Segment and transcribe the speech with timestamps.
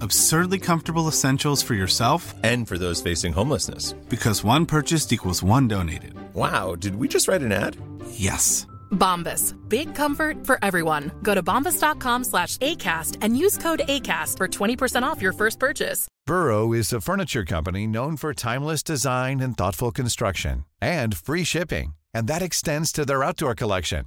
[0.00, 3.92] Absurdly comfortable essentials for yourself And for those facing homelessness.
[4.08, 6.14] because one purchased equals one donated.
[6.34, 7.76] Wow, did we just write an ad?
[8.10, 8.66] Yes.
[8.92, 9.54] Bombas.
[9.68, 11.10] Big comfort for everyone.
[11.22, 16.06] Go to bombas.com slash ACAST and use code ACAST for 20% off your first purchase.
[16.26, 21.94] Burrow is a furniture company known for timeless design and thoughtful construction and free shipping,
[22.14, 24.06] and that extends to their outdoor collection.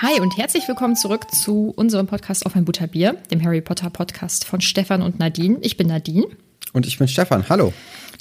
[0.00, 4.44] Hi und herzlich willkommen zurück zu unserem Podcast auf ein Butterbier, dem Harry Potter Podcast
[4.44, 5.58] von Stefan und Nadine.
[5.60, 6.26] Ich bin Nadine.
[6.72, 7.48] Und ich bin Stefan.
[7.48, 7.72] Hallo.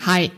[0.06, 0.32] Hi.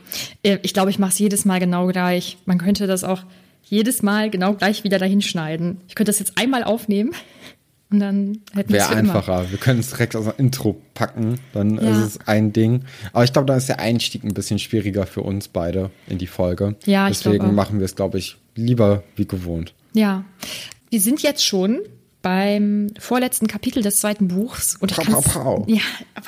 [0.44, 2.38] Äh, Ich glaube, ich mache es jedes Mal genau gleich.
[2.46, 3.24] Man könnte das auch
[3.64, 5.78] jedes Mal genau gleich wieder dahin schneiden.
[5.88, 7.12] Ich könnte das jetzt einmal aufnehmen
[7.90, 9.16] und dann hätten wir es Wäre für immer.
[9.16, 9.50] einfacher.
[9.52, 11.40] Wir können es direkt aus dem Intro packen.
[11.54, 11.92] Dann Ja.
[11.92, 12.84] ist es ein Ding.
[13.14, 16.28] Aber ich glaube, dann ist der Einstieg ein bisschen schwieriger für uns beide in die
[16.28, 16.76] Folge.
[16.86, 17.56] Ja, ich Deswegen glaube auch.
[17.56, 19.74] machen wir es, glaube ich, lieber wie gewohnt.
[19.94, 20.26] Ja.
[20.90, 21.80] Wir sind jetzt schon
[22.22, 24.76] beim vorletzten Kapitel des zweiten Buchs.
[24.80, 25.66] Und kann's- prau, prau.
[25.68, 25.82] Ja,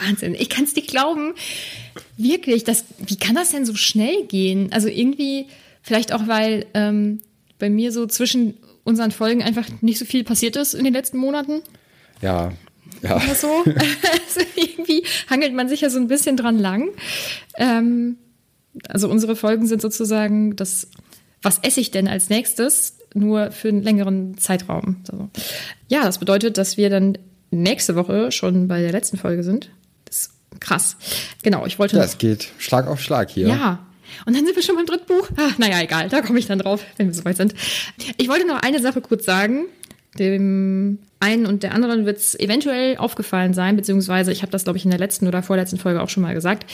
[0.05, 0.35] Wahnsinn.
[0.35, 1.33] Ich kann es nicht glauben.
[2.17, 4.71] Wirklich, das, wie kann das denn so schnell gehen?
[4.71, 5.47] Also irgendwie,
[5.81, 7.19] vielleicht auch, weil ähm,
[7.59, 11.17] bei mir so zwischen unseren Folgen einfach nicht so viel passiert ist in den letzten
[11.17, 11.61] Monaten.
[12.21, 12.53] Ja.
[13.01, 13.15] Ja.
[13.17, 13.47] Oder so.
[13.65, 16.89] also irgendwie hangelt man sich ja so ein bisschen dran lang.
[17.57, 18.17] Ähm,
[18.87, 20.87] also unsere Folgen sind sozusagen das,
[21.41, 24.97] was esse ich denn als nächstes, nur für einen längeren Zeitraum.
[25.09, 25.29] So.
[25.87, 27.17] Ja, das bedeutet, dass wir dann
[27.51, 29.69] nächste Woche schon bei der letzten Folge sind.
[30.05, 30.95] Das ist krass.
[31.43, 33.47] Genau, ich wollte Ja, noch- es geht Schlag auf Schlag hier.
[33.47, 33.79] ja.
[34.25, 35.29] Und dann sind wir schon beim dritten Buch.
[35.37, 37.53] Ah, naja, egal, da komme ich dann drauf, wenn wir soweit sind.
[38.17, 39.67] Ich wollte noch eine Sache kurz sagen.
[40.19, 44.77] Dem einen und der anderen wird es eventuell aufgefallen sein, beziehungsweise ich habe das, glaube
[44.77, 46.69] ich, in der letzten oder vorletzten Folge auch schon mal gesagt.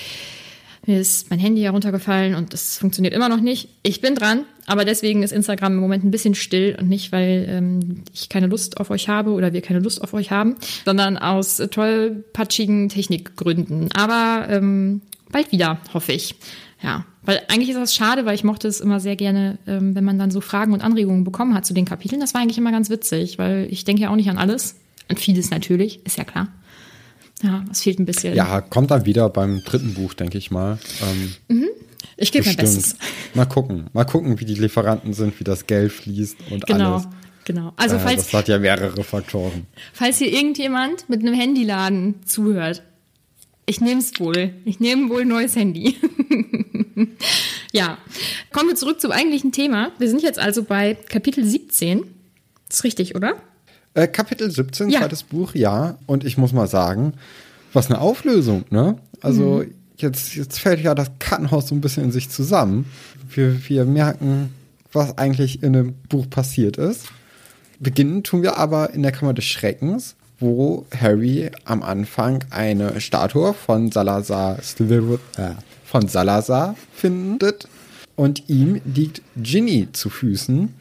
[0.88, 3.68] Mir ist mein Handy heruntergefallen und das funktioniert immer noch nicht.
[3.84, 7.46] Ich bin dran, aber deswegen ist Instagram im Moment ein bisschen still und nicht, weil
[7.50, 10.56] ähm, ich keine Lust auf euch habe oder wir keine Lust auf euch haben,
[10.86, 13.90] sondern aus tollpatschigen Technikgründen.
[13.92, 16.36] Aber ähm, bald wieder, hoffe ich.
[16.81, 20.06] Ja, weil eigentlich ist das schade, weil ich mochte es immer sehr gerne, ähm, wenn
[20.06, 22.22] man dann so Fragen und Anregungen bekommen hat zu den Kapiteln.
[22.22, 24.78] Das war eigentlich immer ganz witzig, weil ich denke ja auch nicht an alles.
[25.09, 26.47] An vieles natürlich, ist ja klar.
[27.44, 28.36] Ja, es fehlt ein bisschen.
[28.36, 30.80] Ja, kommt dann wieder beim dritten Buch, denke ich mal.
[31.50, 31.66] Ähm,
[32.18, 32.56] ich gebe mein.
[32.56, 32.96] Bestes.
[33.36, 33.88] Mal gucken.
[33.94, 36.94] Mal gucken, wie die Lieferanten sind, wie das Geld fließt und Genau.
[36.96, 37.08] alles.
[37.46, 37.74] Genau.
[37.78, 39.68] Also Äh, falls, das hat ja mehrere Faktoren.
[39.94, 42.81] falls hier irgendjemand mit einem Handyladen zuhört,
[43.68, 44.53] ich nehme es wohl.
[44.66, 45.96] Ich nehme wohl ein neues Handy.
[47.72, 47.97] ja,
[48.52, 49.92] kommen wir zurück zum eigentlichen Thema.
[50.00, 52.03] Wir sind jetzt also bei Kapitel 17.
[52.70, 53.36] ist richtig, oder?
[53.97, 55.00] Äh, Kapitel 17, Ja.
[55.00, 55.97] zweites Buch, ja.
[56.06, 57.13] Und ich muss mal sagen,
[57.74, 58.97] was eine Auflösung, ne?
[59.22, 59.74] Also Mhm.
[59.97, 62.85] jetzt, jetzt fällt ja das Kartenhaus so ein bisschen in sich zusammen.
[63.34, 64.53] Wir, wir merken,
[64.94, 67.06] was eigentlich in dem Buch passiert ist.
[67.80, 73.53] Beginnen tun wir aber in der Kammer des Schreckens, wo Harry am Anfang eine Statue
[73.55, 75.49] von Salazar äh,
[75.85, 77.67] von Salazar findet
[78.16, 80.73] und ihm liegt Ginny zu Füßen.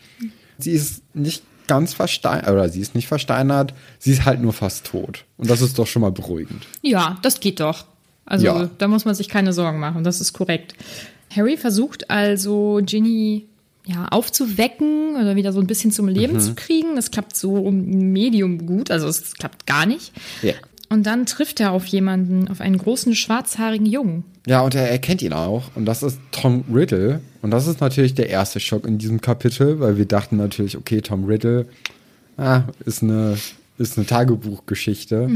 [0.58, 4.86] Sie ist nicht ganz versteinert, oder sie ist nicht versteinert, sie ist halt nur fast
[4.86, 5.24] tot.
[5.36, 6.66] Und das ist doch schon mal beruhigend.
[6.82, 7.84] Ja, das geht doch.
[8.24, 8.70] Also Ja.
[8.78, 10.74] da muss man sich keine Sorgen machen, das ist korrekt.
[11.34, 13.46] Harry versucht also Ginny
[13.88, 16.40] ja, aufzuwecken oder wieder so ein bisschen zum Leben Mhm.
[16.40, 16.96] zu kriegen.
[16.96, 17.76] Das klappt so um
[18.12, 20.12] Medium gut, also es klappt gar nicht.
[20.42, 20.54] Ja.
[20.88, 24.24] Und dann trifft er auf jemanden, auf einen großen schwarzhaarigen Jungen.
[24.46, 25.70] Ja, und er erkennt ihn auch.
[25.74, 27.20] Und das ist Tom Riddle.
[27.42, 31.00] Und das ist natürlich der erste Schock in diesem Kapitel, weil wir dachten natürlich, okay,
[31.00, 31.66] Tom Riddle
[32.36, 33.36] ah, ist eine
[33.78, 35.28] ist eine Tagebuchgeschichte.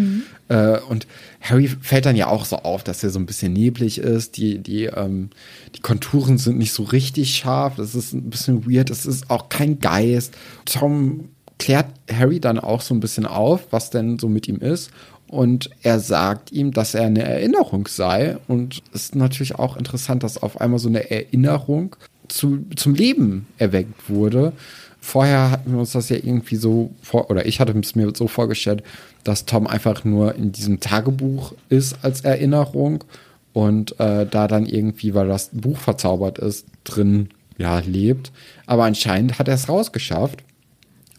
[0.48, 1.06] Äh, und
[1.40, 4.36] Harry fällt dann ja auch so auf, dass er so ein bisschen neblig ist.
[4.36, 5.30] Die, die, ähm,
[5.74, 7.76] die Konturen sind nicht so richtig scharf.
[7.76, 8.90] Das ist ein bisschen weird.
[8.90, 10.34] Es ist auch kein Geist.
[10.64, 14.90] Tom klärt Harry dann auch so ein bisschen auf, was denn so mit ihm ist.
[15.30, 18.36] Und er sagt ihm, dass er eine Erinnerung sei.
[18.48, 21.94] Und es ist natürlich auch interessant, dass auf einmal so eine Erinnerung
[22.26, 24.52] zu, zum Leben erweckt wurde.
[25.00, 28.26] Vorher hatten wir uns das ja irgendwie so vor, oder ich hatte es mir so
[28.26, 28.82] vorgestellt,
[29.22, 33.04] dass Tom einfach nur in diesem Tagebuch ist als Erinnerung
[33.52, 38.32] und äh, da dann irgendwie, weil das Buch verzaubert ist, drin ja lebt.
[38.66, 40.42] Aber anscheinend hat er es rausgeschafft.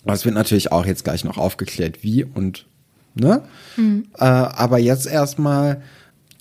[0.04, 2.66] Das wird natürlich auch jetzt gleich noch aufgeklärt, wie und
[3.16, 3.42] ne?
[4.18, 5.82] Äh, aber jetzt erstmal,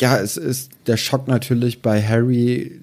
[0.00, 2.80] ja, es ist der Schock natürlich bei Harry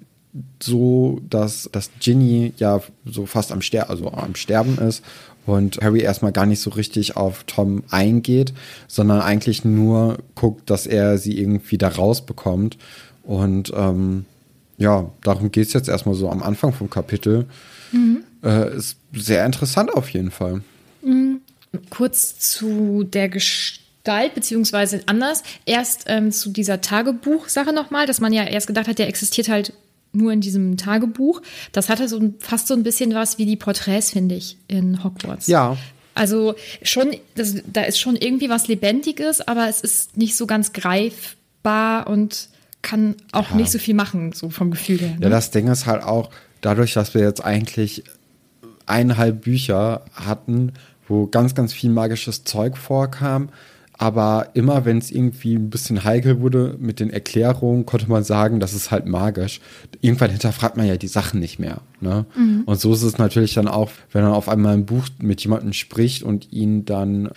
[0.62, 5.04] so, dass, dass Ginny ja so fast am, Ster also am Sterben ist
[5.45, 8.54] und Harry erstmal gar nicht so richtig auf Tom eingeht,
[8.88, 12.78] sondern eigentlich nur guckt, dass er sie irgendwie da rausbekommt.
[13.24, 14.25] Und ähm,
[14.78, 17.45] ja, darum geht es jetzt erstmal so am Anfang vom Kapitel.
[18.44, 20.62] Äh, ist sehr interessant auf jeden Fall.
[21.90, 25.44] Kurz zu der Gestalt, beziehungsweise anders.
[25.66, 29.74] Erst ähm, zu dieser Tagebuch-Sache nochmal, dass man ja erst gedacht hat, der existiert halt
[30.14, 31.42] nur in diesem Tagebuch.
[31.72, 35.48] Das hatte so fast so ein bisschen was wie die Porträts, finde ich, in Hogwarts.
[35.48, 35.78] Ja.
[36.16, 40.74] Also schon, das, da ist schon irgendwie was Lebendiges, aber es ist nicht so ganz
[40.74, 42.50] greifbar und
[42.81, 45.16] kann auch nicht so viel machen, so vom Gefühl her.
[45.18, 45.24] Ne?
[45.24, 46.30] Ja, das Ding ist halt auch,
[46.62, 48.04] dadurch, dass wir jetzt eigentlich
[48.86, 50.74] eineinhalb Bücher hatten,
[51.07, 53.50] wo ganz, ganz viel magisches Zeug vorkam,
[54.00, 58.59] aber immer wenn es irgendwie ein bisschen heikel wurde mit den Erklärungen, konnte man sagen,
[58.59, 59.59] das ist halt magisch.
[60.01, 61.81] Irgendwann hinterfragt man ja die Sachen nicht mehr.
[62.00, 62.25] Ne?
[62.68, 65.74] Und so ist es natürlich dann auch, wenn man auf einmal ein Buch mit jemandem
[65.74, 67.30] spricht und ihn dann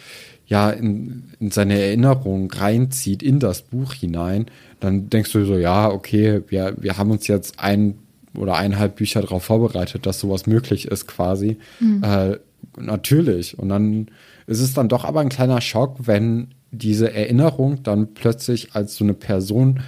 [0.46, 4.46] ja in, in seine Erinnerung reinzieht, in das Buch hinein,
[4.81, 7.94] dann denkst du so, ja, okay, wir, wir haben uns jetzt ein
[8.34, 11.56] oder eineinhalb Bücher darauf vorbereitet, dass sowas möglich ist quasi.
[12.02, 12.38] Äh,
[12.79, 13.59] natürlich.
[13.59, 14.09] Und dann
[14.47, 19.05] ist es dann doch aber ein kleiner Schock, wenn diese Erinnerung dann plötzlich als so
[19.05, 19.81] eine Person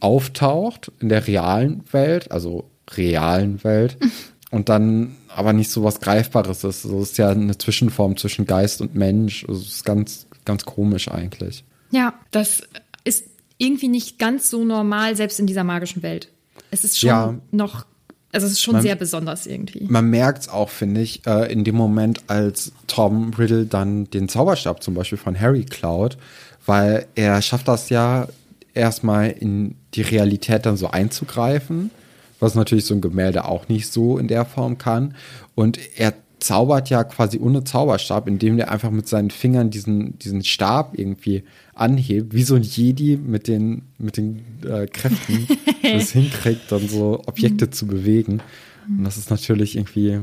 [0.00, 3.96] auftaucht in der realen Welt, also realen Welt,
[4.50, 6.84] und dann aber nicht so was Greifbares ist.
[6.84, 9.44] Also es ist ja eine Zwischenform zwischen Geist und Mensch.
[9.48, 11.64] Also es ist ganz, ganz komisch eigentlich.
[11.90, 12.62] Ja, das
[13.04, 13.24] ist
[13.58, 16.28] irgendwie nicht ganz so normal, selbst in dieser magischen Welt.
[16.70, 17.34] Es ist schon Ja.
[17.50, 17.86] noch,
[18.34, 19.86] also es ist schon Man- sehr besonders irgendwie.
[19.88, 24.28] Man merkt es auch, finde ich, äh, in dem Moment, als Tom Riddle dann den
[24.28, 26.18] Zauberstab zum Beispiel von Harry klaut,
[26.66, 28.28] weil er schafft das ja
[28.74, 31.90] erstmal in die Realität dann so einzugreifen,
[32.40, 35.14] was natürlich so ein Gemälde auch nicht so in der Form kann.
[35.54, 36.12] Und er
[36.44, 41.42] zaubert ja quasi ohne Zauberstab, indem er einfach mit seinen Fingern diesen, diesen Stab irgendwie
[41.74, 45.48] anhebt, wie so ein Jedi mit den, mit den äh, Kräften
[45.82, 48.42] das hinkriegt, dann so Objekte zu bewegen.
[48.86, 50.20] Und das ist natürlich irgendwie,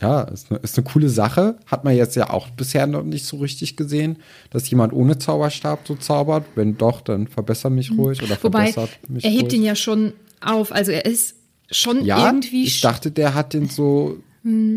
[0.00, 1.56] ja, ist eine, ist eine coole Sache.
[1.66, 4.16] Hat man jetzt ja auch bisher noch nicht so richtig gesehen,
[4.50, 6.46] dass jemand ohne Zauberstab so zaubert.
[6.56, 9.52] Wenn doch, dann verbessere mich ruhig oder Wobei, verbessert mich er hebt ruhig.
[9.54, 10.72] ihn ja schon auf.
[10.72, 11.36] Also er ist
[11.70, 12.64] schon Ja, irgendwie.
[12.64, 14.18] ich dachte, der hat den so,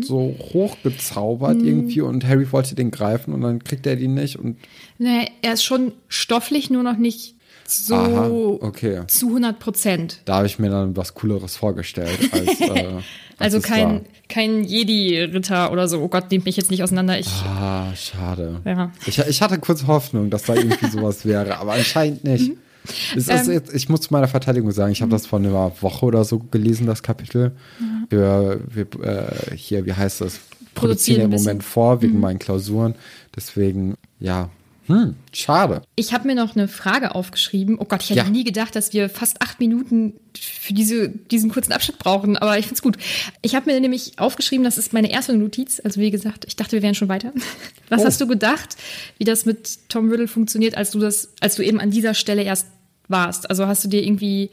[0.02, 4.58] so hochgezaubert irgendwie und Harry wollte den greifen und dann kriegt er den nicht und
[4.98, 7.34] Nee, er ist schon stofflich, nur noch nicht
[7.66, 8.28] so Aha,
[8.60, 9.02] okay.
[9.06, 10.20] zu 100 Prozent.
[10.26, 12.18] da habe ich mir dann was Cooleres vorgestellt.
[12.32, 13.02] Als, äh, als
[13.38, 14.00] Also kein, war.
[14.28, 16.02] kein Jedi-Ritter oder so.
[16.02, 17.18] Oh Gott, nehmt mich jetzt nicht auseinander.
[17.18, 18.60] Ich, Ah, schade.
[18.66, 18.92] Ja.
[19.06, 22.50] Ich, ich hatte kurz Hoffnung, dass da irgendwie sowas wäre, aber anscheinend nicht.
[22.50, 22.58] Mhm.
[23.16, 23.52] Es Ähm.
[23.52, 26.38] jetzt, ich muss zu meiner Verteidigung sagen, ich habe das vor einer Woche oder so
[26.38, 27.52] gelesen, das Kapitel.
[27.80, 28.06] Mhm.
[28.10, 30.40] Wir, wir äh, hier, wie heißt das?
[30.74, 31.30] Produzieren im.
[31.30, 32.94] Moment vor, wegen meinen Klausuren.
[33.36, 34.50] Deswegen, ja.
[34.86, 35.80] Hm, schade.
[35.96, 37.78] Ich habe mir noch eine Frage aufgeschrieben.
[37.78, 38.28] Oh Gott, ich hätte Ja.
[38.28, 42.66] nie gedacht, dass wir fast acht Minuten für diese, diesen kurzen Abschnitt brauchen, aber ich
[42.66, 42.98] find's gut.
[43.40, 45.80] Ich habe mir nämlich aufgeschrieben, das ist meine erste Notiz.
[45.82, 47.32] Also wie gesagt, ich dachte, wir wären schon weiter.
[47.88, 48.04] Was Oh.
[48.04, 48.76] hast du gedacht,
[49.16, 52.42] wie das mit Tom Riddle funktioniert, als du das, als du eben an dieser Stelle
[52.42, 52.66] erst
[53.08, 53.48] warst?
[53.50, 54.50] Also hast du dir irgendwie,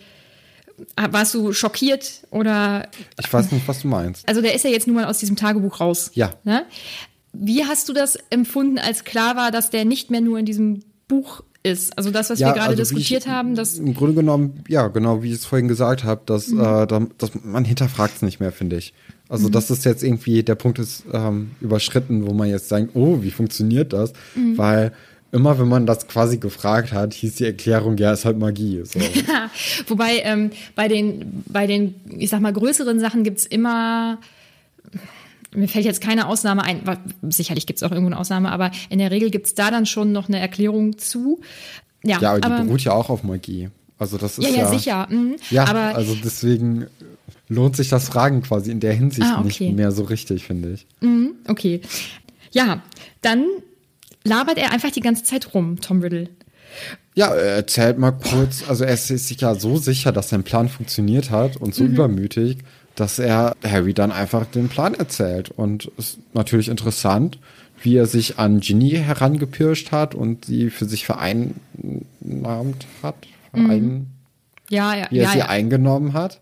[0.96, 2.88] warst du schockiert oder
[3.20, 4.28] Ich weiß nicht, was du meinst.
[4.28, 6.12] also der ist ja jetzt nun mal aus diesem Tagebuch raus.
[6.14, 6.32] Ja.
[6.44, 6.66] Ne?
[7.34, 10.82] Wie hast du das empfunden, als klar war, dass der nicht mehr nur in diesem
[11.08, 11.98] Buch ist?
[11.98, 15.24] Also das, was wir gerade also diskutiert ich, haben, das Im Grunde genommen, ja, genau,
[15.24, 16.60] wie ich es vorhin gesagt habe, dass, Mhm.
[16.60, 18.94] äh, da, dass man hinterfragt es nicht mehr, finde ich.
[19.30, 19.52] Also, Mhm.
[19.54, 23.32] das ist jetzt irgendwie, der Punkt ist ähm, überschritten, wo man jetzt sagt, oh, wie
[23.32, 24.12] funktioniert das?
[24.36, 24.58] Mhm.
[24.58, 24.92] Weil
[25.32, 28.82] immer, wenn man das quasi gefragt hat, hieß die Erklärung, ja, ist halt Magie.
[28.84, 29.00] So.
[29.88, 34.20] Wobei ähm, bei den, bei den, ich sag mal, größeren Sachen gibt's immer
[35.54, 36.82] mir fällt jetzt keine Ausnahme ein,
[37.24, 39.86] sicherlich gibt es auch irgendwo eine Ausnahme, aber in der Regel gibt es da dann
[39.86, 41.42] schon noch eine Erklärung zu.
[42.04, 43.70] Ja, Ja, aber die aber, beruht ja auch auf Magie.
[43.98, 44.58] Also das ist ja, ja.
[44.64, 45.08] ja, sicher.
[45.10, 45.36] Mhm.
[45.50, 46.88] Ja, aber also deswegen
[47.50, 49.66] lohnt sich das Fragen quasi in der Hinsicht Ah, okay.
[49.66, 50.88] nicht mehr so richtig, finde ich.
[51.48, 51.82] Okay.
[52.52, 52.82] Ja,
[53.22, 53.46] dann
[54.24, 56.30] labert er einfach die ganze Zeit rum, Tom Riddle.
[57.16, 60.70] Ja, er erzählt mal kurz, also er ist sich ja so sicher, dass sein Plan
[60.70, 61.74] funktioniert hat und Mhm.
[61.74, 62.60] so übermütig,
[62.96, 65.50] dass er Harry dann einfach den Plan erzählt.
[65.50, 67.40] Und es ist natürlich interessant,
[67.84, 73.16] wie er sich an Ginny herangepirscht hat und sie für sich vereinnahmt hat,
[73.54, 74.08] verein,
[74.70, 75.30] Ja, ja, wie er Mhm.
[75.30, 75.32] ja.
[75.32, 75.38] sie.
[75.40, 75.44] Mhm.
[75.50, 76.40] eingenommen hat.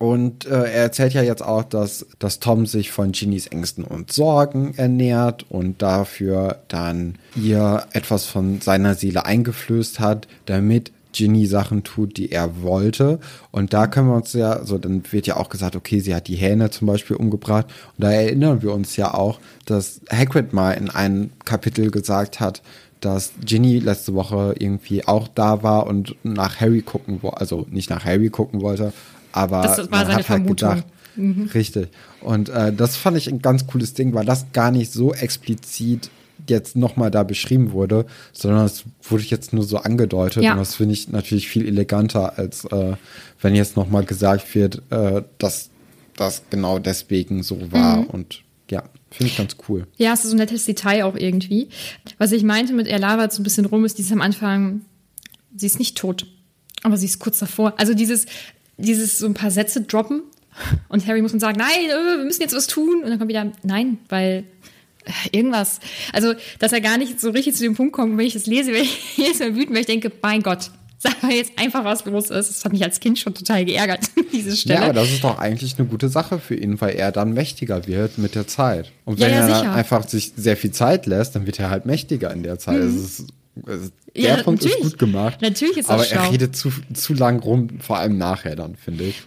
[0.00, 4.10] Und äh, er erzählt ja jetzt auch, dass, dass Tom sich von Ginnys Ängsten und
[4.10, 11.84] Sorgen ernährt und dafür dann ihr etwas von seiner Seele eingeflößt hat, damit Ginny Sachen
[11.84, 13.20] tut, die er wollte.
[13.50, 16.28] Und da können wir uns ja, so dann wird ja auch gesagt, okay, sie hat
[16.28, 17.66] die Hähne zum Beispiel umgebracht.
[17.98, 22.62] Und da erinnern wir uns ja auch, dass Hagrid mal in einem Kapitel gesagt hat,
[23.00, 27.90] dass Ginny letzte Woche irgendwie auch da war und nach Harry gucken wollte, also nicht
[27.90, 28.94] nach Harry gucken wollte,
[29.32, 30.82] aber Das war man seine hat halt Vermutung.
[31.16, 31.34] Mhm.
[31.36, 31.88] gedacht, richtig.
[32.20, 36.10] Und äh, das fand ich ein ganz cooles Ding, weil das gar nicht so explizit
[36.48, 40.52] jetzt nochmal da beschrieben wurde, sondern es wurde jetzt nur so angedeutet Ja.
[40.52, 42.94] und das finde ich natürlich viel eleganter, als äh,
[43.40, 45.70] wenn jetzt nochmal gesagt wird, äh, dass
[46.16, 48.06] das genau deswegen so war Mhm.
[48.06, 49.86] und ja, finde ich ganz cool.
[49.96, 51.68] Ja, es ist so ein nettes Detail auch irgendwie.
[52.18, 54.82] Was ich meinte mit er labert so ein bisschen rum, ist dieses am Anfang,
[55.56, 56.26] sie ist nicht tot,
[56.82, 57.74] aber sie ist kurz davor.
[57.78, 58.26] Also dieses,
[58.80, 60.22] dieses so ein paar Sätze droppen
[60.88, 63.02] und Harry muss dann sagen, nein, äh, wir müssen jetzt was tun.
[63.02, 64.44] Und dann kommt wieder, nein, weil
[65.04, 65.80] äh, irgendwas.
[66.12, 68.72] Also, dass er gar nicht so richtig zu dem Punkt kommt, wenn ich das lese,
[68.72, 72.04] wenn ich jedes Mal wütend, weil ich denke, mein Gott, sag mal jetzt einfach, was
[72.04, 72.50] los ist.
[72.50, 74.00] Das hat mich als Kind schon total geärgert,
[74.32, 74.80] diese Stelle.
[74.80, 77.86] Ja, aber das ist doch eigentlich eine gute Sache für ihn, weil er dann mächtiger
[77.86, 78.92] wird mit der Zeit.
[79.06, 79.72] Und Ja, wenn ja, er sicher.
[79.72, 82.80] einfach sich sehr viel Zeit lässt, dann wird er halt mächtiger in der Zeit.
[82.80, 83.24] Also
[83.66, 84.36] ist, ist, der.
[84.38, 84.92] Ja, Punkt ist natürlich.
[84.92, 85.42] gut gemacht.
[85.42, 89.22] Natürlich ist Aber er redet zu, zu lang rum, vor allem nachher dann, finde ich.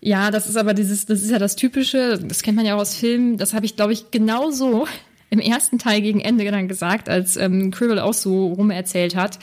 [0.00, 2.80] Ja, das ist aber dieses, das ist ja das Typische, das kennt man ja auch
[2.80, 4.86] aus Filmen, das habe ich, glaube ich, genauso
[5.30, 9.38] im ersten Teil gegen Ende dann gesagt, als ähm, auch so rumerzählt hat.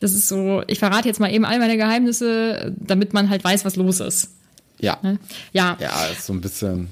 [0.00, 3.64] Das ist so, ich verrate jetzt mal eben all meine Geheimnisse, damit man halt weiß,
[3.64, 4.30] was los ist.
[4.80, 4.98] Ja.
[5.02, 5.18] Ne?
[5.52, 6.88] Ja, ja, Ja, ist so ein bisschen.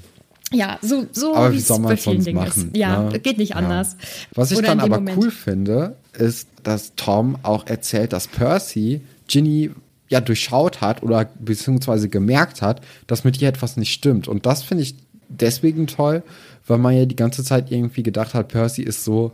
[0.81, 2.67] So, so Aber wie es soll man bei es vielen sonst Dingen machen?
[2.67, 2.77] Ist.
[2.77, 3.19] Ja, ne?
[3.19, 3.55] geht nicht Ja.
[3.57, 3.97] anders.
[4.33, 5.17] Was ich Oder dann aber Moment.
[5.17, 9.71] cool finde, ist, dass Tom auch erzählt, dass Percy Ginny
[10.09, 14.27] ja durchschaut hat oder beziehungsweise gemerkt hat, dass mit ihr etwas nicht stimmt.
[14.27, 14.95] Und das finde ich
[15.29, 16.23] deswegen toll,
[16.65, 19.31] weil man ja die ganze Zeit irgendwie gedacht hat, Percy ist so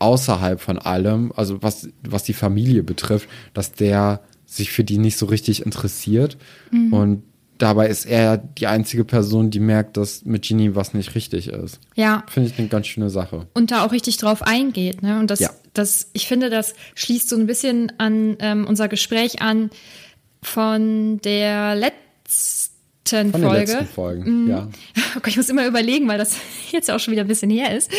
[0.00, 5.16] außerhalb von allem, also was, was die Familie betrifft, dass der sich für die nicht
[5.16, 6.36] so richtig interessiert.
[6.72, 6.92] Mhm.
[6.92, 7.22] Und
[7.62, 11.78] dabei ist er die einzige Person, die merkt, dass mit Ginny was nicht richtig ist.
[11.94, 13.46] Ja, Finde ich eine ganz schöne Sache.
[13.54, 15.02] und da auch richtig drauf eingeht.
[15.02, 15.18] Ne?
[15.20, 15.50] Und das, Ja.
[15.72, 19.70] das, ich finde, das schließt so ein bisschen an ähm, unser Gespräch an
[20.42, 23.72] von der letzten Von den Folge.
[23.72, 24.68] letzten Folgen, ja.
[25.16, 26.36] Oh ich muss immer überlegen, weil das
[26.72, 27.90] jetzt auch schon wieder ein bisschen her ist.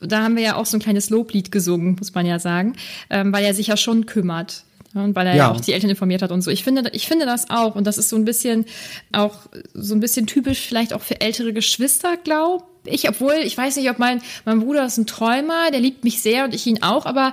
[0.00, 2.74] Da haben wir ja auch so ein kleines Loblied gesungen, muss man ja sagen,
[3.08, 4.64] ähm, weil er sich ja schon kümmert.
[4.96, 5.38] Ja, Und weil er ja.
[5.46, 5.52] Ja.
[5.52, 6.50] auch die Eltern informiert hat und so.
[6.50, 7.74] Ich finde, ich finde das auch.
[7.74, 8.64] Und das ist so ein bisschen
[9.12, 9.40] auch
[9.74, 13.08] so ein bisschen typisch vielleicht auch für ältere Geschwister, glaube ich.
[13.08, 16.44] Obwohl, ich weiß nicht, ob mein, mein Bruder ist ein Träumer, der liebt mich sehr
[16.44, 17.32] und ich ihn auch, aber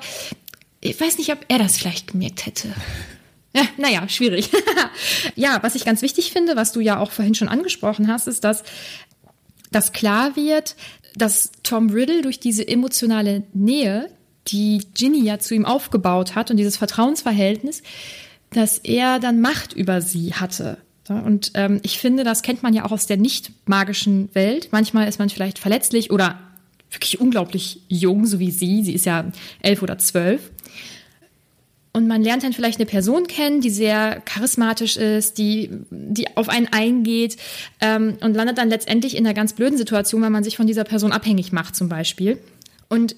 [0.81, 2.73] ich weiß nicht, ob er das vielleicht gemerkt hätte.
[3.55, 4.49] Ja, naja, schwierig.
[5.35, 8.43] ja, was ich ganz wichtig finde, was du ja auch vorhin schon angesprochen hast, ist,
[8.43, 8.63] dass,
[9.71, 10.75] dass klar wird,
[11.15, 14.09] dass Tom Riddle durch diese emotionale Nähe,
[14.47, 17.81] die Ginny ja zu ihm aufgebaut hat und dieses Vertrauensverhältnis,
[18.51, 20.77] dass er dann Macht über sie hatte.
[21.09, 24.69] Und ähm, ich finde, das kennt man ja auch aus der nicht magischen Welt.
[24.71, 26.39] Manchmal ist man vielleicht verletzlich oder
[26.91, 28.83] wirklich unglaublich jung, so wie sie.
[28.83, 29.25] Sie ist ja
[29.61, 30.51] elf oder zwölf.
[31.91, 36.49] Und man lernt dann vielleicht eine Person kennen, die sehr charismatisch ist, die, die auf
[36.49, 37.37] einen eingeht
[37.81, 40.85] ähm, und landet dann letztendlich in einer ganz blöden Situation, weil man sich von dieser
[40.85, 42.39] Person abhängig macht zum Beispiel.
[42.89, 43.15] Und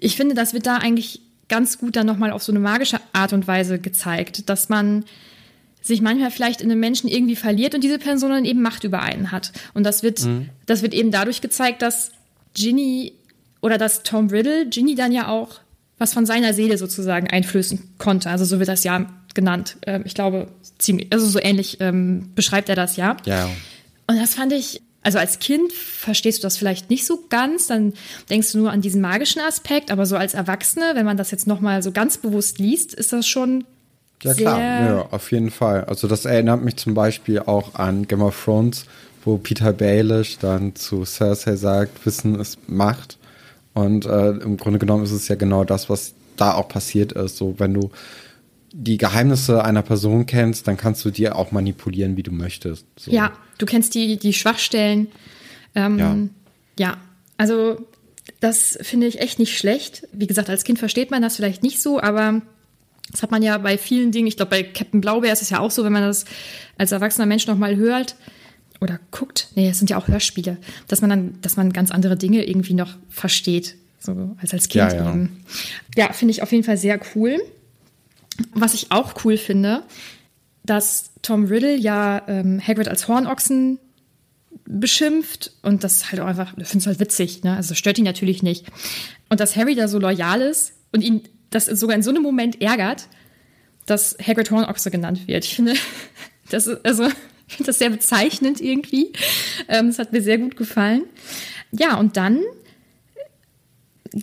[0.00, 3.32] ich finde, das wird da eigentlich ganz gut dann nochmal auf so eine magische Art
[3.32, 5.04] und Weise gezeigt, dass man
[5.80, 9.02] sich manchmal vielleicht in einem Menschen irgendwie verliert und diese Person dann eben Macht über
[9.02, 9.52] einen hat.
[9.72, 10.26] Und das wird,
[10.66, 12.10] das wird eben dadurch gezeigt, dass
[12.54, 13.12] Ginny
[13.60, 15.60] oder dass Tom Riddle Ginny dann ja auch
[15.98, 18.30] was von seiner Seele sozusagen einflößen konnte.
[18.30, 19.76] Also so wird das ja genannt.
[19.86, 20.48] Ähm, ich glaube,
[20.78, 23.16] ziemlich, also so ähnlich ähm, beschreibt er das ja.
[23.24, 23.48] Ja.
[24.06, 27.92] Und das fand ich, also als Kind verstehst du das vielleicht nicht so ganz, dann
[28.28, 31.46] denkst du nur an diesen magischen Aspekt, aber so als Erwachsene, wenn man das jetzt
[31.46, 33.62] nochmal so ganz bewusst liest, ist das schon
[34.24, 35.84] Ja, klar, ja, auf jeden Fall.
[35.84, 38.86] Also das erinnert mich zum Beispiel auch an Game of Thrones,
[39.24, 43.16] wo Peter Baelish dann zu Cersei sagt, Wissen ist Macht.
[43.74, 47.36] Und äh, im Grunde genommen ist es ja genau das, was da auch passiert ist.
[47.36, 47.92] So, wenn du
[48.72, 52.86] die Geheimnisse einer Person kennst, dann kannst du dir auch manipulieren, wie du möchtest.
[52.96, 53.10] So.
[53.10, 55.08] Ja, du kennst die, die Schwachstellen.
[55.74, 56.16] Ähm, ja.
[56.78, 56.96] ja,
[57.36, 57.86] also
[58.40, 60.06] das finde ich echt nicht schlecht.
[60.12, 62.42] Wie gesagt, als Kind versteht man das vielleicht nicht so, aber
[63.10, 64.26] das hat man ja bei vielen Dingen.
[64.26, 66.24] Ich glaube, bei Captain Blaubeer ist es ja auch so, wenn man das
[66.76, 68.16] als erwachsener Mensch nochmal hört
[68.80, 69.48] oder guckt.
[69.54, 70.58] Nee, es sind ja auch Hörspiele,
[70.88, 74.92] dass man dann, dass man ganz andere Dinge irgendwie noch versteht, so als als Kind
[74.92, 75.10] Ja, ja.
[75.10, 75.44] eben.
[75.96, 77.40] Ja, finde ich auf jeden Fall sehr cool.
[78.54, 79.82] Was ich auch cool finde,
[80.64, 83.78] dass Tom Riddle ja ähm, Hagrid als Hornochsen
[84.64, 87.56] beschimpft und das halt auch einfach, ich finde es halt witzig, ne?
[87.56, 88.66] Also stört ihn natürlich nicht.
[89.28, 92.60] Und dass Harry da so loyal ist und ihn das sogar in so einem Moment
[92.60, 93.08] ärgert,
[93.86, 95.44] dass Hagrid Hornochse genannt wird.
[95.44, 95.74] Ich finde,
[96.50, 97.06] das also,
[97.48, 99.12] ich finde das sehr bezeichnend irgendwie.
[99.68, 101.04] Ähm, das hat mir sehr gut gefallen.
[101.70, 102.42] Ja, und dann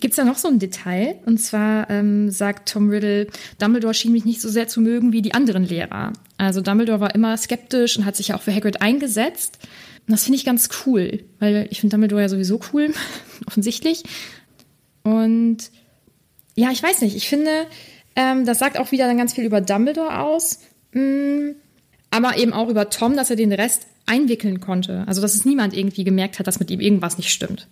[0.00, 1.16] gibt's ja noch so ein Detail.
[1.26, 5.22] Und zwar ähm, sagt Tom Riddle, Dumbledore schien mich nicht so sehr zu mögen wie
[5.22, 6.12] die anderen Lehrer.
[6.36, 9.58] Also Dumbledore war immer skeptisch und hat sich ja auch für Hagrid eingesetzt.
[10.06, 12.92] Und das finde ich ganz cool, weil ich finde Dumbledore ja sowieso cool,
[13.46, 14.02] offensichtlich.
[15.02, 15.70] Und
[16.56, 17.66] ja, ich weiß nicht, ich finde,
[18.16, 20.60] ähm, das sagt auch wieder dann ganz viel über Dumbledore aus.
[20.92, 21.52] Mm,
[22.10, 25.04] aber eben auch über Tom, dass er den Rest einwickeln konnte.
[25.06, 27.66] Also, dass es niemand irgendwie gemerkt hat, dass mit ihm irgendwas nicht stimmt.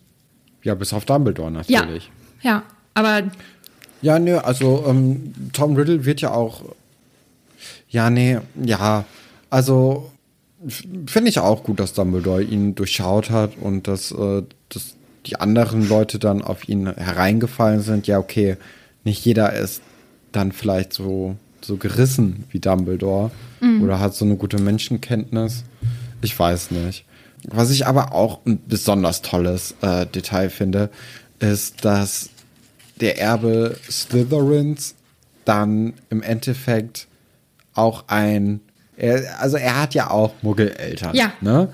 [0.63, 2.11] Ja, bis auf Dumbledore Ja, natürlich.
[2.43, 2.63] ja,
[2.95, 3.25] aber
[4.01, 6.63] Ja, nö, also ähm, Tom Riddle wird ja auch.
[7.89, 9.05] Ja, nee, ja.
[9.51, 10.11] Also
[11.07, 14.95] finde ich auch gut, dass Dumbledore ihn durchschaut hat und dass, äh, dass
[15.27, 18.07] die anderen Leute dann auf ihn hereingefallen sind.
[18.07, 18.57] Ja, okay,
[19.05, 19.83] nicht jeder ist
[20.33, 23.31] dann vielleicht so, so gerissen wie Dumbledore
[23.83, 25.63] oder hat so eine gute Menschenkenntnis.
[26.23, 27.05] Ich weiß nicht.
[27.49, 30.91] Was ich aber auch ein besonders tolles äh, Detail finde,
[31.41, 32.31] ist, dass
[33.01, 34.95] der Erbe Slytherins
[35.45, 37.09] dann im Endeffekt
[37.75, 38.61] auch ein,
[38.97, 41.15] er, also er hat ja auch Muggeleltern.
[41.17, 41.33] Ja.
[41.41, 41.73] Ne?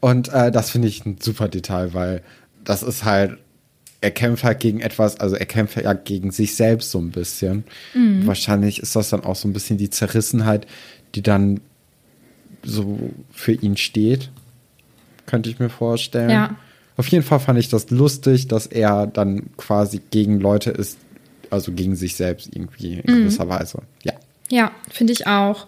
[0.00, 2.22] Und äh, das finde ich ein super Detail, weil
[2.64, 3.38] das ist halt,
[4.00, 7.64] er kämpft halt gegen etwas, also er kämpft ja gegen sich selbst so ein bisschen.
[8.26, 10.66] Wahrscheinlich ist das dann auch so ein bisschen die Zerrissenheit,
[11.14, 11.60] die dann
[12.62, 14.30] so für ihn steht.
[15.26, 16.30] Könnte ich mir vorstellen.
[16.30, 16.56] Ja.
[16.96, 20.98] Auf jeden Fall fand ich das lustig, dass er dann quasi gegen Leute ist,
[21.50, 23.82] also gegen sich selbst irgendwie in gewisser Weise.
[24.02, 24.14] Ja.
[24.50, 25.66] Ja, finde ich auch.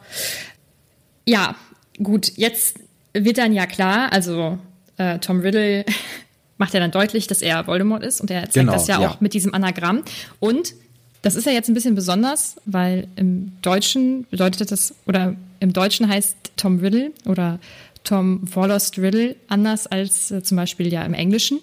[1.26, 1.56] Ja,
[2.02, 2.78] gut, jetzt
[3.12, 4.58] wird dann ja klar, also
[4.96, 5.84] äh, Tom Riddle
[6.58, 9.08] macht ja dann deutlich, dass er Voldemort ist und er zeigt Genau, das ja, ja.
[9.08, 10.02] auch mit diesem Anagramm.
[10.40, 10.74] Und
[11.22, 16.08] das ist ja jetzt ein bisschen besonders, weil im Deutschen bedeutet das, oder im Deutschen
[16.08, 17.58] heißt Tom Riddle oder
[18.08, 21.58] Tom Vorlost Riddle anders als äh, zum Beispiel ja im Englischen.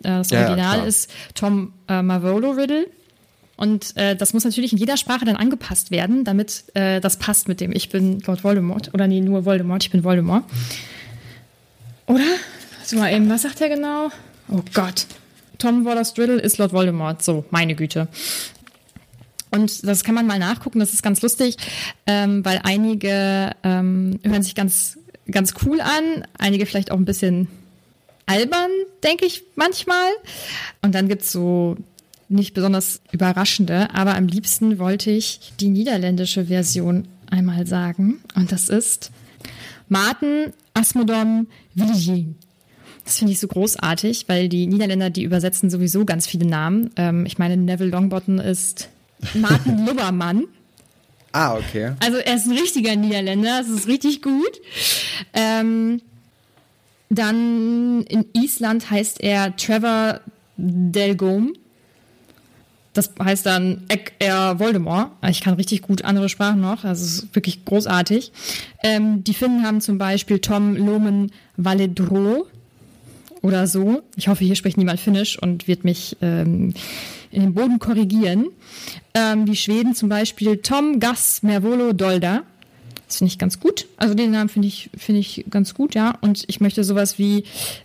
[0.00, 0.86] Äh, das Ja, ja, Original klar.
[0.86, 2.86] ist Tom äh, Marvolo Riddle.
[3.56, 7.48] Und äh, das muss natürlich in jeder Sprache dann angepasst werden, damit äh, das passt
[7.48, 8.94] mit dem Ich bin Lord Voldemort.
[8.94, 10.44] Oder nee, nur Voldemort, ich bin Voldemort.
[12.06, 12.22] Oder?
[12.78, 14.10] Warte mal eben, was sagt er genau?
[14.48, 15.06] Oh Gott.
[15.58, 17.24] Tom Wallace Riddle ist Lord Voldemort.
[17.24, 18.06] So, meine Güte.
[19.50, 21.56] Und das kann man mal nachgucken, das ist ganz lustig,
[22.06, 24.98] ähm, weil einige ähm, hören sich ganz,
[25.30, 27.48] ganz cool an, einige vielleicht auch ein bisschen
[28.26, 28.70] albern,
[29.02, 30.10] denke ich manchmal.
[30.82, 31.76] Und dann gibt's so
[32.28, 38.20] nicht besonders überraschende, aber am liebsten wollte ich die niederländische Version einmal sagen.
[38.34, 39.10] Und das ist
[39.88, 42.36] Martin Asmodom Willigien.
[43.04, 46.90] Das finde ich so großartig, weil die Niederländer, die übersetzen sowieso ganz viele Namen.
[46.96, 48.90] Ähm, ich meine, Neville Longbottom ist
[49.34, 50.44] Martin Lubbermann.
[51.32, 51.92] Ah, okay.
[52.00, 54.60] Also er ist ein richtiger Niederländer, das ist richtig gut.
[55.34, 56.00] Ähm,
[57.10, 60.20] dann in Island heißt er Trevor
[60.56, 61.52] Delgome.
[62.92, 65.12] Das heißt dann Eck er Voldemort.
[65.28, 66.84] Ich kann richtig gut andere Sprachen noch.
[66.84, 68.32] Es ist wirklich großartig.
[68.82, 72.48] Ähm, die Finnen haben zum Beispiel Tom Lomen Valedro
[73.42, 74.02] oder so.
[74.16, 76.74] Ich hoffe, hier spricht niemand Finnisch und wird mich ähm,
[77.30, 78.46] in den Boden korrigieren.
[79.14, 82.42] Ähm, die Schweden zum Beispiel Tom Gas Mervolo Dolda.
[83.08, 83.86] Das finde ich ganz gut.
[83.96, 86.18] Also den Namen finde ich, finde ich ganz gut, ja.
[86.20, 87.44] Und ich möchte sowas wie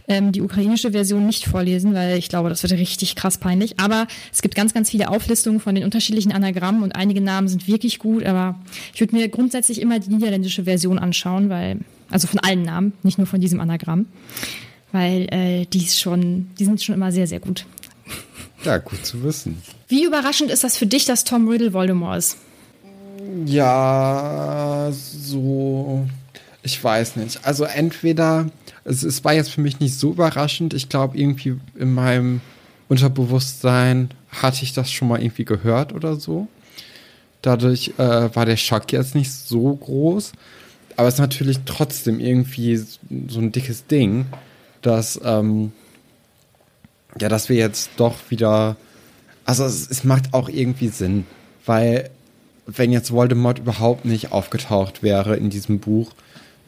[0.09, 3.79] ähm, die ukrainische Version nicht vorlesen, weil ich glaube, das wird richtig krass peinlich.
[3.79, 7.69] Aber es gibt ganz, ganz viele Auflistungen von den unterschiedlichen Anagrammen und einige Namen sind
[7.69, 8.25] wirklich gut.
[8.25, 8.59] Aber
[8.93, 11.79] ich würde mir grundsätzlich immer die niederländische Version anschauen, weil,
[12.09, 14.07] also von allen Namen, nicht nur von diesem Anagramm.
[14.91, 17.65] Weil äh, die ist schon, die sind schon immer sehr, sehr gut.
[18.63, 19.61] Ja, gut zu wissen.
[19.87, 22.37] Wie überraschend ist das für dich, dass Tom Riddle Voldemort ist?
[23.45, 26.07] Ja, so.
[26.61, 27.45] Ich weiß nicht.
[27.45, 28.49] Also entweder,
[28.85, 30.73] es, es war jetzt für mich nicht so überraschend.
[30.73, 32.41] Ich glaube, irgendwie in meinem
[32.87, 36.47] Unterbewusstsein hatte ich das schon mal irgendwie gehört oder so.
[37.41, 40.31] Dadurch äh, war der Schock jetzt nicht so groß.
[40.95, 44.25] Aber es ist natürlich trotzdem irgendwie so ein dickes Ding,
[44.81, 45.73] dass, ähm,
[47.19, 48.75] ja, dass wir jetzt doch wieder.
[49.45, 51.25] Also es, es macht auch irgendwie Sinn,
[51.65, 52.09] weil
[52.65, 56.11] wenn jetzt Voldemort überhaupt nicht aufgetaucht wäre in diesem Buch,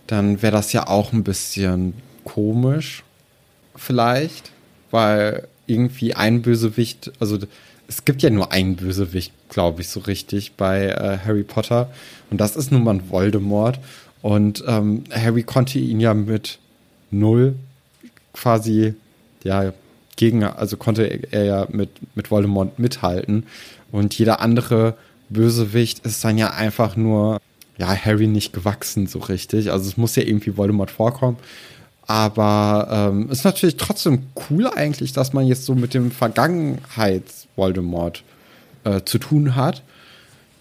[0.08, 1.94] dann wäre das ja auch ein bisschen
[2.26, 3.04] komisch,
[3.76, 4.52] vielleicht,
[4.92, 7.40] weil irgendwie ein Bösewicht, also
[7.88, 11.90] es gibt ja nur einen Bösewicht, glaube ich, so richtig bei äh, Harry Potter.
[12.30, 13.80] Und das ist nun mal Voldemort.
[14.22, 16.60] Und ähm, Harry konnte ihn ja mit
[17.12, 17.56] null
[18.34, 18.96] quasi,
[19.44, 19.72] ja,
[20.16, 23.46] gegen, also konnte er ja mit, mit Voldemort mithalten.
[23.92, 24.96] Und jeder andere
[25.30, 27.42] Bösewicht ist dann ja einfach nur,
[27.78, 29.72] ja, Harry nicht gewachsen so richtig.
[29.72, 31.38] Also es muss ja irgendwie Voldemort vorkommen.
[32.08, 38.24] Aber ähm, ist natürlich trotzdem cool eigentlich, dass man jetzt so mit dem Vergangenheits-Voldemort
[38.84, 39.82] äh, zu tun hat.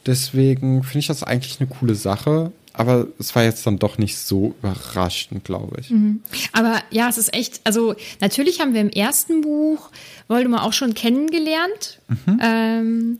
[0.06, 2.50] Deswegen finde ich das eigentlich eine coole Sache.
[2.76, 5.90] Aber es war jetzt dann doch nicht so überraschend, glaube ich.
[5.90, 6.22] Mhm.
[6.52, 9.90] Aber ja, es ist echt, also natürlich haben wir im ersten Buch
[10.26, 12.00] Voldemort auch schon kennengelernt.
[12.08, 12.40] Mhm.
[12.42, 13.18] Ähm,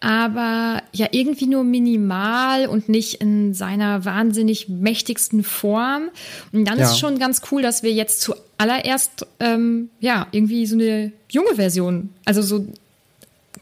[0.00, 6.10] aber ja irgendwie nur minimal und nicht in seiner wahnsinnig mächtigsten Form.
[6.52, 6.84] Und dann Ja.
[6.90, 12.10] ist schon ganz cool, dass wir jetzt zuallererst ähm, ja irgendwie so eine junge Version,
[12.26, 12.66] also so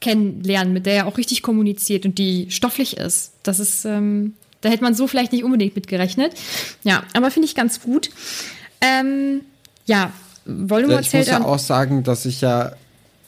[0.00, 3.32] kennenlernen, mit der er auch richtig kommuniziert und die stofflich ist.
[3.44, 6.32] Das ist, ähm, da hätte man so vielleicht nicht unbedingt mit gerechnet.
[6.82, 8.10] Ja, aber finde ich ganz gut.
[8.80, 9.42] Ähm,
[9.86, 10.12] ja,
[10.46, 12.72] Voldemort Ich muss zählt ja dann- auch sagen, dass ich ja,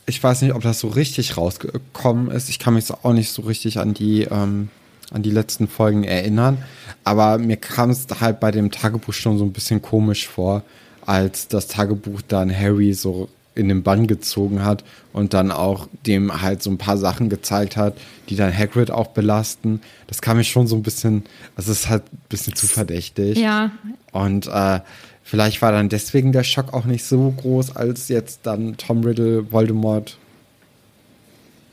[0.07, 2.49] ich weiß nicht, ob das so richtig rausgekommen ist.
[2.49, 4.69] Ich kann mich auch nicht so richtig an die, ähm,
[5.13, 6.59] an die letzten Folgen erinnern.
[7.05, 10.63] Aber mir kam es halt bei dem Tagebuch schon so ein bisschen komisch vor,
[11.05, 16.43] als das Tagebuch dann Harry so in den Bann gezogen hat und dann auch dem
[16.43, 17.97] halt so ein paar Sachen gezeigt hat,
[18.29, 19.81] die dann Hagrid auch belasten.
[20.07, 21.25] Das kam mir schon so ein bisschen,
[21.57, 23.39] also es ist halt ein bisschen zu verdächtig.
[23.39, 23.71] Ja,
[24.13, 24.81] Und äh,
[25.23, 29.51] vielleicht war dann deswegen der Schock auch nicht so groß, als jetzt dann Tom Riddle
[29.51, 30.19] Voldemort.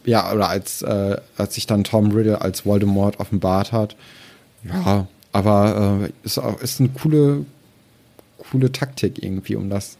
[0.06, 3.96] Ja, oder als, äh, als sich dann Tom Riddle als Voldemort offenbart hat.
[4.64, 7.46] Ja, aber äh, ist, auch, ist eine coole,
[8.38, 9.98] coole Taktik irgendwie, um das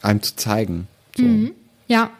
[0.00, 0.86] einem zu zeigen.
[1.16, 1.24] So,
[1.88, 2.10] ja.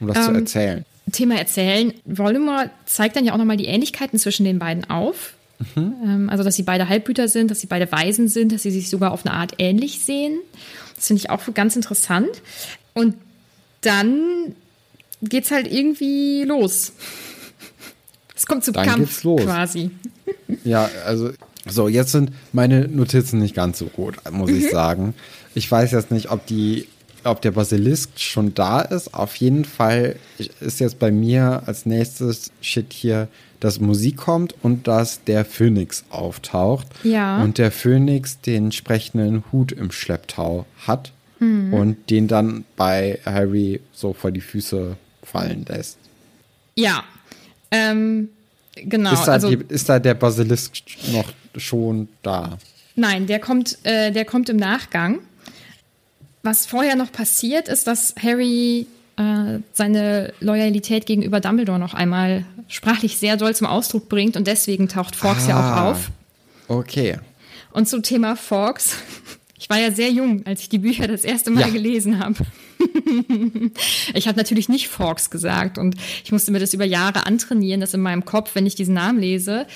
[0.00, 0.84] Um das zu Ähm, erzählen.
[1.12, 1.94] Thema Erzählen.
[2.04, 5.34] Voldemort zeigt dann ja auch nochmal die Ähnlichkeiten zwischen den beiden auf.
[5.76, 8.90] Ähm, also, dass sie beide Halbbrüder sind, dass sie beide Waisen sind, dass sie sich
[8.90, 10.38] sogar auf eine Art ähnlich sehen.
[10.96, 12.28] Das finde ich auch ganz interessant.
[12.92, 13.14] Und
[13.82, 14.54] dann
[15.22, 16.92] geht's halt irgendwie los.
[18.34, 19.42] Es kommt zum Dann Kampf geht's los.
[19.42, 19.90] quasi.
[20.64, 21.30] Ja, also,
[21.66, 25.14] so, jetzt sind meine Notizen nicht ganz so gut, muss ich sagen.
[25.54, 26.86] Ich weiß jetzt nicht, ob die,
[27.26, 29.14] ob der Basilisk schon da ist.
[29.14, 30.16] Auf jeden Fall
[30.60, 33.28] ist jetzt bei mir als nächstes Shit hier,
[33.60, 36.86] dass Musik kommt und dass der Phönix auftaucht.
[37.04, 37.42] Ja.
[37.42, 41.74] Und der Phönix den sprechenden Hut im Schlepptau hat Mhm.
[41.74, 45.98] und den dann bei Harry so vor die Füße fallen lässt.
[46.76, 47.04] Ja.
[47.70, 48.30] Ähm,
[48.74, 49.12] genau.
[49.12, 50.72] ist, da also, die, ist da der Basilisk
[51.12, 52.58] noch schon da?
[52.94, 55.18] Nein, der kommt, äh, der kommt im Nachgang.
[56.46, 63.16] Was vorher noch passiert, ist, dass Harry äh, seine Loyalität gegenüber Dumbledore noch einmal sprachlich
[63.18, 65.82] sehr doll zum Ausdruck bringt und deswegen taucht Fawkes ja Ah.
[65.82, 66.10] auch auf.
[66.68, 67.18] Okay.
[67.72, 68.94] Und zum Thema Fawkes.
[69.58, 71.68] Ich war ja sehr jung, als ich die Bücher das erste Mal Ja.
[71.70, 72.36] gelesen habe.
[74.14, 77.92] ich habe natürlich nicht Fawkes gesagt und ich musste mir das über Jahre antrainieren, dass
[77.94, 79.66] in meinem Kopf, wenn ich diesen Namen lese,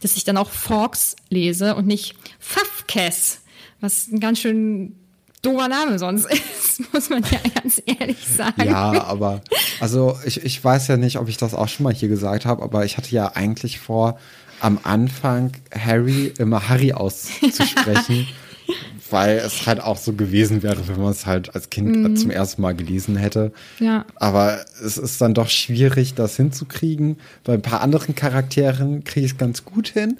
[0.00, 3.40] dass ich dann auch Fawkes lese und nicht Fafkes,
[3.80, 4.94] was ein ganz schön
[5.42, 8.64] doofer Name sonst ist, muss man ja ganz ehrlich sagen.
[8.64, 9.40] Ja, aber
[9.80, 12.62] also ich, ich weiß ja nicht, ob ich das auch schon mal hier gesagt habe,
[12.62, 14.18] aber ich hatte ja eigentlich vor,
[14.60, 18.28] am Anfang Harry immer Harry auszusprechen,
[19.10, 22.62] weil es halt auch so gewesen wäre, wenn man es halt als Kind zum ersten
[22.62, 23.52] Mal gelesen hätte.
[23.80, 24.04] Ja.
[24.16, 27.16] Aber es ist dann doch schwierig, das hinzukriegen.
[27.42, 30.18] Bei ein paar anderen Charakteren kriege ich es ganz gut hin,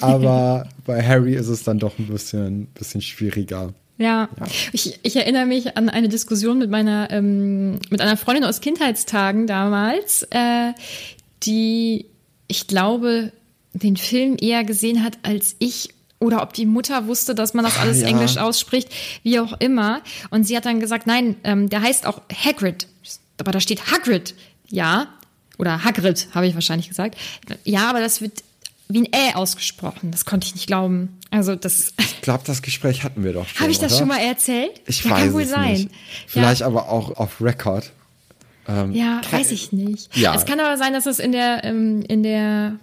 [0.00, 3.74] aber bei Harry ist es dann doch ein bisschen, bisschen schwieriger.
[3.98, 4.28] Ja,
[4.72, 9.46] Ich, ich erinnere mich an eine Diskussion mit meiner, ähm, mit einer Freundin aus Kindheitstagen
[9.46, 10.72] damals, äh,
[11.44, 12.06] die,
[12.46, 13.32] ich glaube,
[13.72, 17.76] den Film eher gesehen hat als ich oder ob die Mutter wusste, dass man das
[17.78, 18.08] Ah, alles ja.
[18.08, 18.88] Englisch ausspricht,
[19.22, 20.00] wie auch immer.
[20.30, 22.86] Und sie hat dann gesagt, nein, ähm, der heißt auch Hagrid,
[23.38, 24.34] aber da steht Hagrid,
[24.70, 25.08] ja,
[25.58, 27.16] oder Hagrid, habe ich wahrscheinlich gesagt.
[27.64, 28.42] Ja, aber das wird
[28.88, 30.10] wie ein Ä ausgesprochen.
[30.10, 31.15] Das konnte ich nicht glauben.
[31.30, 33.60] Also das Ich glaube, das Gespräch hatten wir doch schon.
[33.60, 33.98] habe ich das oder?
[34.00, 34.80] schon mal erzählt?
[34.86, 35.72] Ich ja, weiß kann wohl es sein.
[35.72, 35.90] nicht.
[36.26, 37.92] Vielleicht aber auch auf Record.
[38.68, 40.14] Ja, ja weiß ich nicht.
[40.16, 40.34] Ja.
[40.34, 42.76] Es kann aber sein, dass es in der ähm, in der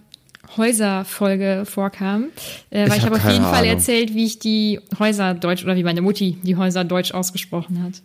[0.58, 2.26] Häuser-Folge vorkam,
[2.70, 3.70] äh, weil Ich ich, hab habe auf jeden Fall Ahnung.
[3.70, 8.02] erzählt, wie ich die Häuser deutsch oder wie meine Mutti die Häuser deutsch ausgesprochen hat.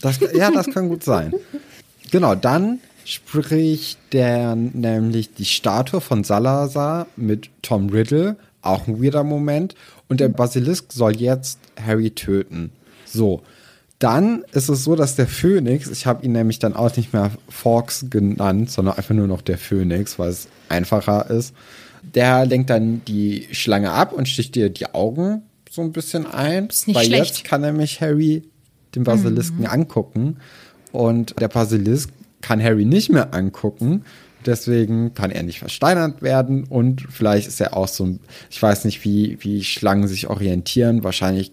[0.00, 1.32] Das, ja, das kann gut sein.
[2.12, 9.24] Genau, dann spricht der nämlich die Statue von Salazar mit Tom Riddle, auch ein weirder
[9.24, 9.74] Moment.
[10.08, 12.72] Und der Basilisk soll jetzt Harry töten.
[13.04, 13.42] So,
[13.98, 17.30] dann ist es so, dass der Phönix, ich habe ihn nämlich dann auch nicht mehr
[17.48, 21.54] Fawkes genannt, sondern einfach nur noch der Phönix, weil es einfacher ist.
[22.14, 26.68] Der lenkt dann die Schlange ab und sticht ihr die Augen so ein bisschen ein.
[26.68, 27.36] Ist nicht weil schlecht.
[27.36, 28.42] jetzt kann nämlich Harry
[28.94, 30.38] den Basilisken angucken.
[30.92, 34.04] Und der Basilisk kann Harry nicht mehr angucken.
[34.46, 36.64] Deswegen kann er nicht versteinert werden.
[36.64, 41.04] Und vielleicht ist er auch so ein, ich weiß nicht, wie, wie Schlangen sich orientieren.
[41.04, 41.52] Wahrscheinlich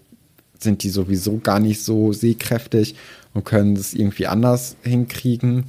[0.60, 2.95] sind die sowieso gar nicht so sehkräftig
[3.34, 5.65] und können es irgendwie anders hinkriegen.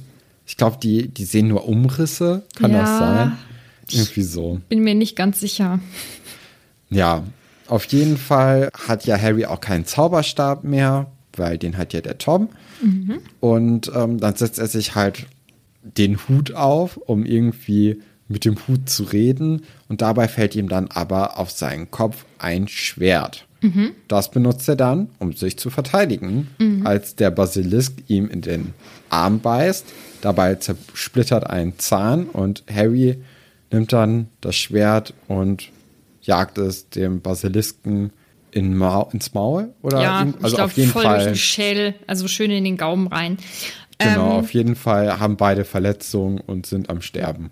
[0.47, 2.43] Ich glaube, die, die sehen nur Umrisse.
[2.55, 2.81] Kann Ja.
[2.81, 3.37] das sein?
[3.91, 4.61] Irgendwie so.
[4.69, 5.79] Bin mir nicht ganz sicher.
[6.89, 7.23] Ja,
[7.67, 12.17] auf jeden Fall hat ja Harry auch keinen Zauberstab mehr, weil den hat ja der
[12.17, 12.49] Tom.
[13.39, 15.25] Und ähm, dann setzt er sich halt
[15.81, 19.63] den Hut auf, um irgendwie mit dem Hut zu reden.
[19.87, 23.45] Und dabei fällt ihm dann aber auf seinen Kopf ein Schwert.
[24.07, 26.47] Das benutzt er dann, um sich zu verteidigen,
[26.85, 28.73] als der Basilisk ihm in den
[29.09, 29.85] Arm beißt.
[30.21, 33.17] Dabei zersplittert ein Zahn und Harry
[33.71, 35.71] nimmt dann das Schwert und
[36.21, 38.11] jagt es dem Basilisken
[38.51, 41.25] in Mau ins Maul oder ja, ihm- ich also glaube auf jeden voll durch Fall
[41.25, 43.37] den Schädel, also schön in den Gaumen rein.
[43.99, 47.51] Genau Ähm, auf jeden Fall haben beide Verletzungen und sind am Sterben.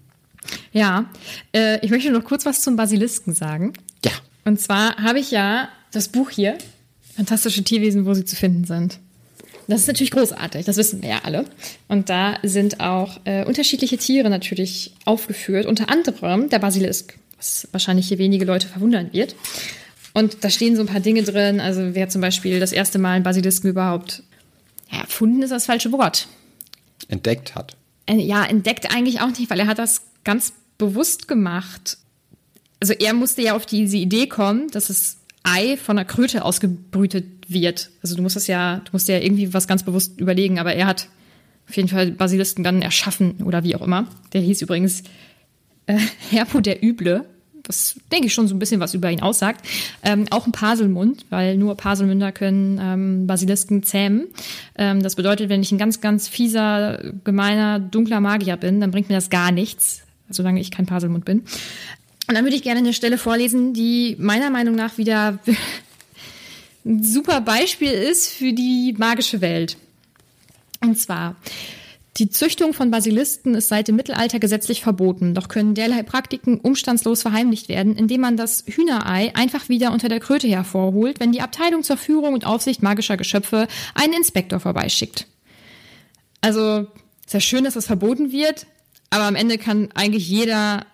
[0.71, 1.05] Ja,
[1.53, 3.73] äh, ich möchte noch kurz was zum Basilisken sagen.
[4.03, 4.11] Ja,
[4.45, 6.57] Und zwar habe ich ja das Buch hier,
[7.17, 8.99] Fantastische Tierwesen, wo sie zu finden sind.
[9.67, 11.45] Das ist natürlich großartig, das wissen wir ja alle.
[11.87, 18.07] Und da sind auch äh, unterschiedliche Tiere natürlich aufgeführt, unter anderem der Basilisk, was wahrscheinlich
[18.07, 19.35] hier wenige Leute verwundern wird.
[20.13, 23.13] Und da stehen so ein paar Dinge drin, also wer zum Beispiel das erste Mal
[23.13, 24.21] einen Basilisken überhaupt
[24.91, 26.27] ja, erfunden ist das falsche Wort.
[27.07, 27.75] entdeckt hat.
[28.05, 31.97] Äh, ja, entdeckt eigentlich auch nicht, weil er hat das ganz bewusst gemacht.
[32.79, 37.25] Also er musste ja auf diese Idee kommen, dass das Ei von einer Kröte ausgebrütet
[37.47, 37.89] wird.
[38.01, 40.73] Also du musst das ja, du musst dir ja irgendwie was ganz bewusst überlegen, aber
[40.73, 41.07] er hat
[41.67, 44.07] auf jeden Fall Basilisken dann erschaffen oder wie auch immer.
[44.33, 45.03] Der hieß übrigens
[45.85, 45.97] äh,
[46.29, 47.25] Herpo der Üble,
[47.67, 49.65] was denke ich schon so ein bisschen was über ihn aussagt.
[50.03, 54.27] Ähm, auch ein Paselmund, weil nur Paselmünder können ähm, Basilisken zähmen.
[54.77, 59.09] Ähm, das bedeutet, wenn ich ein ganz, ganz fieser, gemeiner, dunkler Magier bin, dann bringt
[59.09, 61.39] mir das gar nichts, solange ich kein Paselmund bin.
[62.27, 65.39] Und dann würde ich gerne eine Stelle vorlesen, die meiner Meinung nach wieder
[66.85, 69.77] ein super Beispiel ist für die magische Welt.
[70.81, 71.35] Und zwar,
[72.17, 77.21] die Züchtung von Basilisken ist seit dem Mittelalter gesetzlich verboten, doch können derlei Praktiken umstandslos
[77.21, 81.83] verheimlicht werden, indem man das Hühnerei einfach wieder unter der Kröte hervorholt, wenn die Abteilung
[81.83, 85.27] zur Führung und Aufsicht magischer Geschöpfe einen Inspektor vorbeischickt.
[86.41, 86.87] Also,
[87.25, 88.65] ist ja schön, dass das verboten wird,
[89.09, 90.85] aber am Ende kann eigentlich jeder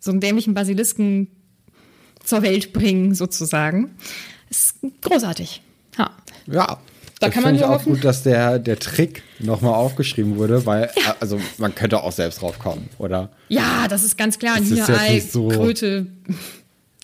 [0.00, 1.28] so einen dämlichen Basilisken
[2.24, 3.96] zur Welt bringen, sozusagen.
[4.48, 5.62] Ist großartig.
[5.98, 6.10] Ja.
[6.46, 6.78] Ja.
[7.20, 9.74] Da das kann man finde ich nur auch hoffen- gut, dass der, der Trick nochmal
[9.74, 13.30] aufgeschrieben wurde, weil, äh, also man könnte auch selbst drauf kommen, oder?
[13.48, 14.56] Ja, das ist ganz klar.
[14.58, 16.06] Das Hühnerei, nicht so- Kröte.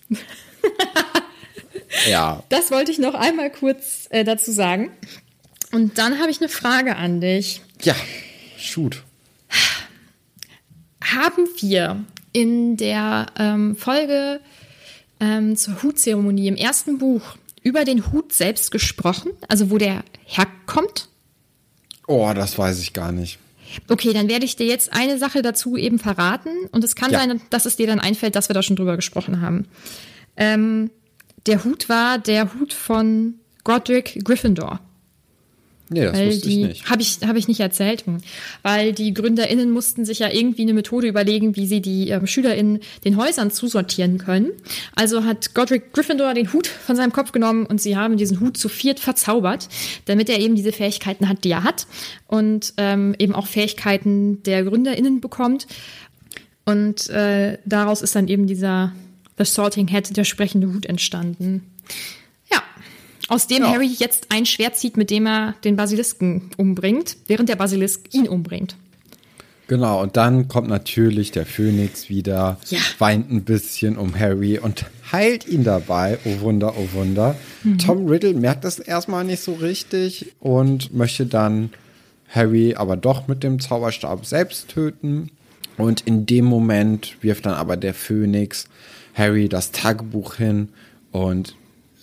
[2.09, 2.43] Ja.
[2.49, 4.91] Das wollte ich noch einmal kurz äh, dazu sagen.
[5.71, 7.61] Und dann habe ich eine Frage an dich.
[7.83, 7.95] Ja.
[8.57, 9.01] Shoot.
[11.03, 14.41] Haben wir in der ähm, Folge
[15.19, 17.21] ähm, zur Hutzeremonie im ersten Buch
[17.65, 19.31] über den Hut selbst gesprochen?
[19.49, 21.09] Also wo der herkommt?
[22.07, 23.39] Oh, das weiß ich gar nicht.
[23.89, 26.49] Okay, dann werde ich dir jetzt eine Sache dazu eben verraten.
[26.71, 27.19] Und es kann Ja.
[27.19, 29.67] sein, dass es dir dann einfällt, dass wir da schon drüber gesprochen haben.
[30.37, 30.91] Ähm,
[31.47, 34.79] der Hut war der Hut von Godric Gryffindor.
[35.89, 36.89] Nee, das Weil wusste ich die nicht.
[36.89, 38.05] habe ich habe ich nicht erzählt,
[38.63, 42.79] weil die GründerInnen mussten sich ja irgendwie eine Methode überlegen, wie sie die ähm, SchülerInnen
[43.03, 44.51] den Häusern zusortieren können.
[44.95, 48.57] Also hat Godric Gryffindor den Hut von seinem Kopf genommen und sie haben diesen Hut
[48.57, 49.69] zu viert verzaubert,
[50.05, 51.85] damit er eben diese Fähigkeiten hat, die er hat
[52.27, 55.67] und ähm, eben auch Fähigkeiten der GründerInnen bekommt.
[56.65, 58.91] Und äh, daraus ist dann eben dieser
[59.37, 61.61] The Sorting Head, der sprechende Hut entstanden.
[63.27, 63.69] Aus dem Ja.
[63.71, 68.27] Harry jetzt ein Schwert zieht, mit dem er den Basilisken umbringt, während der Basilisk ihn
[68.27, 68.75] umbringt.
[69.67, 72.77] Genau, und dann kommt natürlich der Phönix wieder, Ja.
[72.99, 76.19] weint ein bisschen um Harry und heilt ihn dabei.
[76.23, 77.35] Oh Wunder, oh Wunder.
[77.83, 81.71] Tom Riddle merkt das erstmal nicht so richtig und möchte dann
[82.29, 85.31] Harry aber doch mit dem Zauberstab selbst töten.
[85.77, 88.65] Und in dem Moment wirft dann aber der Phönix
[89.15, 90.69] Harry das Tagebuch hin
[91.11, 91.55] und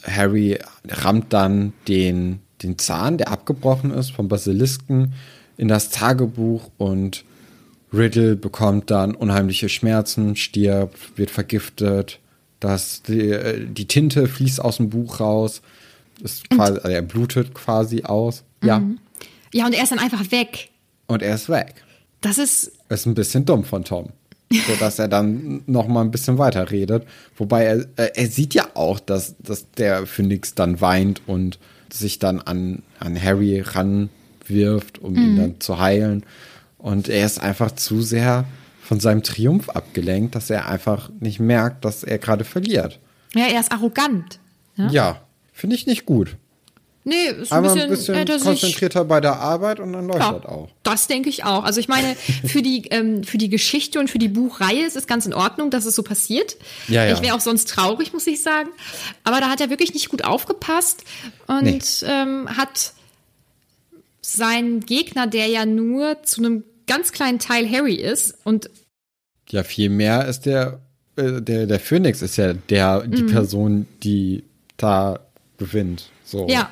[0.04, 5.14] Harry rammt dann den, den Zahn, der abgebrochen ist vom Basilisken,
[5.56, 7.24] in das Tagebuch und
[7.92, 12.20] Riddle bekommt dann unheimliche Schmerzen, stirbt, wird vergiftet,
[12.58, 15.60] das, die, die Tinte fließt aus dem Buch raus,
[16.22, 18.44] ist quasi, also er blutet quasi aus.
[18.64, 18.82] Ja,
[19.52, 20.70] Ja, und er ist dann einfach weg.
[21.06, 21.74] und er ist weg.
[22.20, 24.10] Das ist, Ist ein bisschen dumm von Tom.
[24.66, 27.06] So dass er dann noch mal ein bisschen weiter redet.
[27.36, 31.58] Wobei er, äh, er sieht ja auch, dass, dass der Phönix dann weint und
[31.90, 36.24] sich dann an, an Harry ranwirft, um ihn dann zu heilen.
[36.78, 38.44] Und er ist einfach zu sehr
[38.82, 42.98] von seinem Triumph abgelenkt, dass er einfach nicht merkt, dass er gerade verliert.
[43.34, 44.40] ja, er ist arrogant.
[44.76, 44.88] Ja?
[44.90, 46.36] Ja, finde ich nicht gut.
[47.04, 50.32] Nee, ist ein bisschen, ein bisschen er konzentrierter bei der Arbeit und dann läuft Ja,
[50.34, 50.68] das auch.
[50.84, 51.64] das denke ich auch.
[51.64, 55.08] Also ich meine, für die, ähm, für die Geschichte und für die Buchreihe ist es
[55.08, 56.56] ganz in Ordnung, dass es so passiert.
[56.86, 57.14] Ja, ja.
[57.14, 58.68] Ich wäre auch sonst traurig, muss ich sagen.
[59.24, 61.02] Aber da hat er wirklich nicht gut aufgepasst
[61.48, 61.80] und Nee.
[62.04, 62.92] ähm, hat
[64.20, 68.70] seinen Gegner, der ja nur zu einem ganz kleinen Teil Harry ist und
[69.50, 70.80] Ja, viel mehr ist der,
[71.16, 74.44] äh, der, der Phoenix ist ja der, die Person, die
[74.76, 75.18] da
[75.58, 76.10] gewinnt.
[76.24, 76.44] So.
[76.44, 76.50] Mhm.
[76.50, 76.70] ja,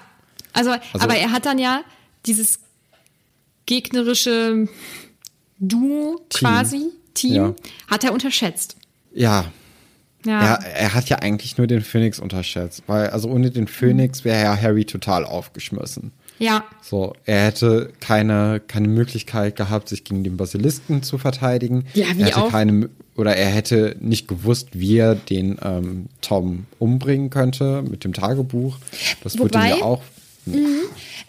[0.53, 1.83] also, Also- aber er hat dann ja
[2.27, 2.61] dieses
[3.67, 4.69] gegnerische
[5.59, 6.39] Duo Team.
[6.49, 7.55] quasi, Team, Ja.
[7.89, 8.77] hat er unterschätzt.
[9.13, 9.47] Ja.
[10.27, 10.57] Ja.
[10.57, 14.43] Er, er hat ja eigentlich nur den Phoenix unterschätzt, weil also ohne den Phoenix wäre
[14.43, 16.13] ja Harry total aufgeschmissen.
[16.39, 21.85] Ja, So, er hätte keine, keine Möglichkeit gehabt, sich gegen den Basilisken zu verteidigen.
[21.93, 22.51] Ja, wie er hätte auch.
[22.51, 28.15] keine oder er hätte nicht gewusst, wie er den ähm, Tom umbringen könnte mit dem
[28.15, 28.79] Tagebuch.
[29.23, 30.03] Das wird ihm Wobei- ja auch.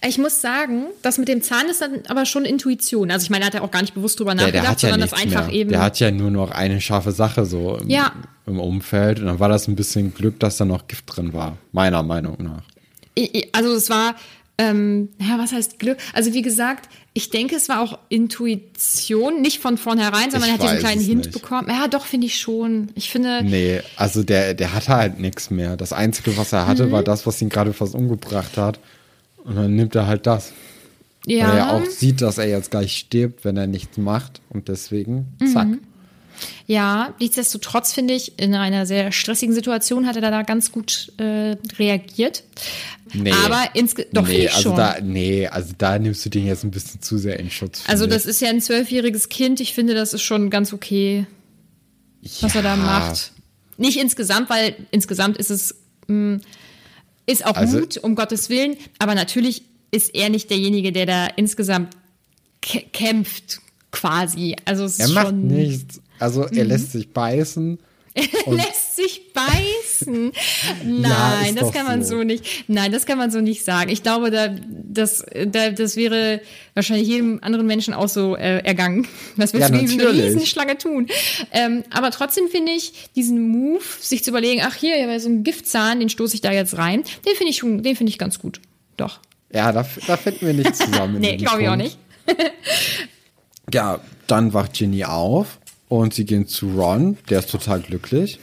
[0.08, 3.12] Ich muss sagen, das mit dem Zahn ist dann aber schon Intuition.
[3.12, 4.82] Also ich meine, da hat er auch gar nicht bewusst drüber Der, nachgedacht, der hat
[4.82, 5.56] ja sondern das einfach mehr.
[5.56, 5.70] eben.
[5.70, 8.12] Der hat ja nur noch eine scharfe Sache so im, Ja.
[8.48, 9.20] im Umfeld.
[9.20, 11.58] Und dann war das ein bisschen Glück, dass da noch Gift drin war.
[11.72, 12.64] Meiner Meinung nach.
[13.52, 14.16] Also es war,
[14.58, 15.98] ähm, ja, was heißt Glück?
[16.14, 20.54] Also wie gesagt, ich denke, es war auch Intuition, nicht von vornherein, sondern Ich er
[20.54, 21.32] hat diesen kleinen Hint nicht.
[21.34, 21.68] bekommen.
[21.70, 22.90] Ja, doch, finde ich schon.
[22.96, 25.78] Ich finde, Nee, also der, der hatte halt nichts mehr.
[25.78, 26.92] Das Einzige, was er hatte, Mhm.
[26.92, 28.80] war das, was ihn gerade fast umgebracht hat.
[29.44, 30.54] Und dann nimmt er halt das.
[31.26, 34.42] Weil er ja ja, auch sieht, dass er jetzt gleich stirbt, wenn er nichts macht.
[34.50, 35.68] Und deswegen, zack.
[35.68, 35.82] Mhm.
[36.66, 41.56] ja, nichtsdestotrotz finde ich, in einer sehr stressigen Situation hat er da ganz gut äh,
[41.78, 42.44] reagiert.
[43.14, 43.32] Nee.
[43.46, 43.68] Aber
[44.14, 44.78] doch, nee, ich also schon.
[44.78, 47.84] da, nee, also da nimmst du den jetzt ein bisschen zu sehr in Schutz.
[47.88, 49.60] also das ist ja ein zwölfjähriges Kind.
[49.60, 51.26] Ich finde, das ist schon ganz okay.
[52.40, 53.34] was er da Ja, macht.
[53.78, 55.76] Nicht insgesamt, weil insgesamt ist es
[56.08, 56.40] mh,
[57.26, 61.28] ist auch Also- Mut, um Gottes Willen, aber natürlich ist er nicht derjenige, der da
[61.28, 61.96] insgesamt
[62.64, 63.60] kä- kämpft,
[63.92, 64.56] quasi.
[64.66, 66.00] Also es Er ist macht schon, nichts.
[66.20, 66.58] Also Mhm.
[66.58, 67.80] er lässt sich beißen.
[68.14, 69.56] Er lässt sich beißen.
[70.86, 72.18] Nein, Ja, das kann man so.
[72.18, 72.24] so.
[72.24, 72.46] nicht.
[72.68, 73.90] Nein, das kann man so nicht sagen.
[73.92, 76.42] Ich glaube, da, das, da, das wäre
[76.74, 79.08] wahrscheinlich jedem anderen Menschen auch so äh, ergangen.
[79.36, 80.10] Was willst Ja, du.
[80.10, 81.08] Riesenschlange tun?
[81.52, 85.44] Ähm, aber trotzdem finde ich diesen Move, sich zu überlegen, ach hier, ja, so ein
[85.44, 88.40] Giftzahn, den stoße ich da jetzt rein, den finde ich schon, den finde ich ganz
[88.40, 88.62] gut.
[88.98, 89.20] Doch.
[89.54, 91.18] Ja, da, da finden wir nicht zusammen.
[91.20, 91.98] Nee, glaube ich auch nicht.
[93.74, 95.60] Ja, dann wacht Ginny auf
[95.90, 98.40] und sie gehen zu Ron, der ist total glücklich.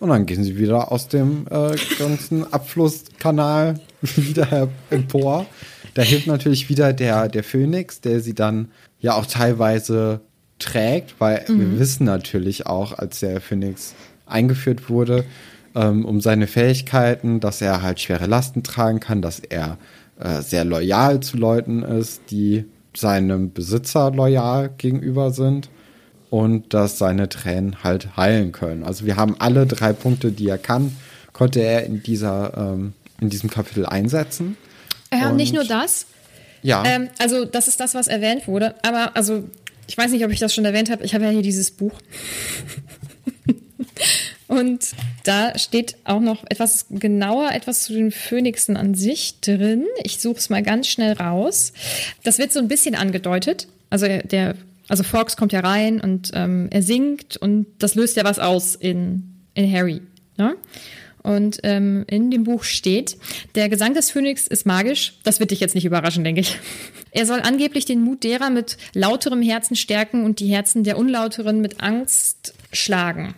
[0.00, 5.46] Und dann gehen sie wieder aus dem äh, ganzen Abflusskanal wieder empor.
[5.94, 10.20] Da hilft natürlich wieder der, der Phönix, der sie dann ja auch teilweise
[10.58, 13.94] trägt, weil wir wissen natürlich auch, als der Phönix
[14.26, 15.24] eingeführt wurde,
[15.74, 19.78] ähm, um seine Fähigkeiten, dass er halt schwere Lasten tragen kann, dass er
[20.18, 25.68] äh, sehr loyal zu Leuten ist, die seinem Besitzer loyal gegenüber sind
[26.30, 28.84] und dass seine Tränen halt heilen können.
[28.84, 30.96] Also wir haben alle drei Punkte, die er kann,
[31.32, 34.56] konnte er in dieser ähm, in diesem Kapitel einsetzen.
[35.12, 36.06] Ja, und nicht nur das.
[36.62, 38.74] Ja, Ähm, also, das ist das, was erwähnt wurde.
[38.82, 39.44] Aber, also,
[39.86, 41.04] ich weiß nicht, ob ich das schon erwähnt habe.
[41.04, 41.92] Ich habe ja hier dieses Buch.
[44.48, 44.88] Und
[45.24, 49.84] da steht auch noch etwas genauer, etwas zu den Phönixen an sich drin.
[50.02, 51.72] Ich suche es mal ganz schnell raus.
[52.24, 53.68] Das wird so ein bisschen angedeutet.
[53.90, 54.54] Also er- der,
[54.90, 58.74] also Fox kommt ja rein und ähm, er singt und das löst ja was aus
[58.74, 60.02] in, in Harry.
[60.36, 60.56] Ne?
[61.22, 63.16] Und ähm, in dem Buch steht,
[63.54, 65.14] der Gesang des Phönix ist magisch.
[65.22, 66.58] Das wird dich jetzt nicht überraschen, denke ich.
[67.12, 71.60] Er soll angeblich den Mut derer mit lauterem Herzen stärken und die Herzen der Unlauteren
[71.60, 73.34] mit Angst schlagen.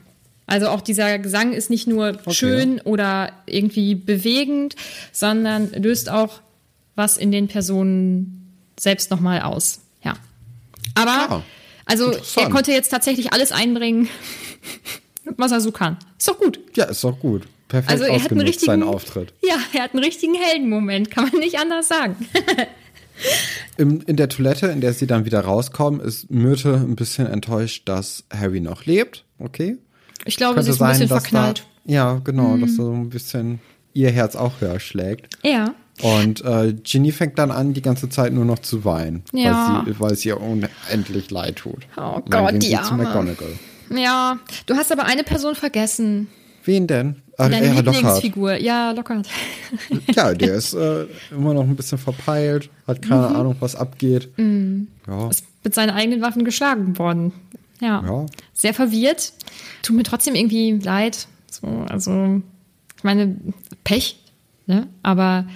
[0.47, 4.77] Also auch dieser Gesang ist nicht nur schön oder irgendwie bewegend,
[5.11, 6.43] sondern löst auch
[6.97, 9.82] was in den Personen selbst nochmal aus.
[10.95, 11.43] Aber,
[11.87, 14.09] also er konnte jetzt tatsächlich alles einbringen,
[15.37, 15.99] was er so kann.
[16.19, 16.61] Ist doch gut.
[16.77, 17.43] Ja, ist doch gut.
[17.69, 19.33] Perfekt Also er hat einen richtigen seinen Auftritt.
[19.43, 22.17] Ja, er hat einen richtigen Heldenmoment, kann man nicht anders sagen.
[23.77, 27.89] Im, in der Toilette, in der sie dann wieder rauskommen, ist Myrte ein bisschen enttäuscht,
[27.89, 29.25] dass Harry noch lebt.
[29.39, 29.79] Okay.
[30.25, 31.65] Ich glaube, sie ist ein bisschen dass verknallt.
[31.85, 31.89] Mhm.
[31.89, 33.61] Da, ja, genau, dass da so ein bisschen
[33.95, 35.37] ihr Herz auch höher schlägt.
[35.43, 35.75] Ja.
[36.01, 39.83] Und äh, Ginny fängt dann an, die ganze Zeit nur noch zu weinen, Ja.
[39.85, 41.87] weil, sie, weil es ihr unendlich leid tut.
[41.97, 42.95] Oh Und dann Gott, gehen sie zu.
[42.95, 43.59] McGonagall.
[43.95, 46.29] Ja, du hast aber eine Person vergessen.
[46.65, 47.17] Wen denn?
[47.37, 47.95] Ach, Deine ja, Lockhart.
[47.97, 48.55] Lieblingsfigur.
[48.57, 49.29] Ja, Lockhart.
[50.15, 53.37] Ja, der ist äh, immer noch ein bisschen verpeilt, hat keine Mhm.
[53.37, 54.31] Ahnung, was abgeht.
[54.39, 55.29] Ja.
[55.29, 57.33] Ist mit seinen eigenen Waffen geschlagen worden.
[57.81, 58.03] Ja.
[58.07, 58.27] Ja.
[58.55, 59.33] Sehr verwirrt.
[59.83, 61.27] Tut mir trotzdem irgendwie leid.
[61.51, 62.41] So, also,
[62.97, 63.37] ich meine,
[63.85, 64.19] Pech,
[64.67, 64.87] ne?
[65.03, 65.47] Aber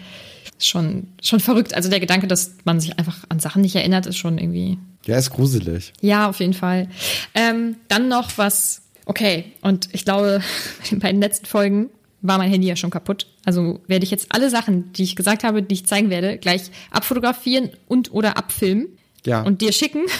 [0.59, 1.75] schon, schon verrückt.
[1.75, 5.17] Also der Gedanke, dass man sich einfach an Sachen nicht erinnert, ist schon irgendwie Ja,
[5.19, 5.93] ist gruselig.
[6.01, 6.89] Ja, auf jeden Fall.
[7.35, 10.41] Ähm, dann noch was, okay, und ich glaube,
[10.93, 11.91] bei den letzten Folgen
[12.23, 13.27] war mein Handy ja schon kaputt.
[13.45, 16.63] Also werde ich jetzt alle Sachen, die ich gesagt habe, die ich zeigen werde, gleich
[16.91, 18.89] abfotografieren und oder abfilmen
[19.25, 19.43] Ja.
[19.43, 20.03] und dir schicken.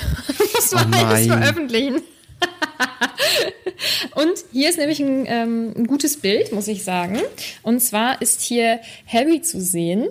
[0.57, 1.39] Das Oh war alles nein.
[1.39, 1.97] veröffentlichen.
[4.15, 7.21] Und hier ist nämlich ein, ähm, ein gutes Bild, muss ich sagen.
[7.63, 10.09] Und zwar ist hier Harry zu sehen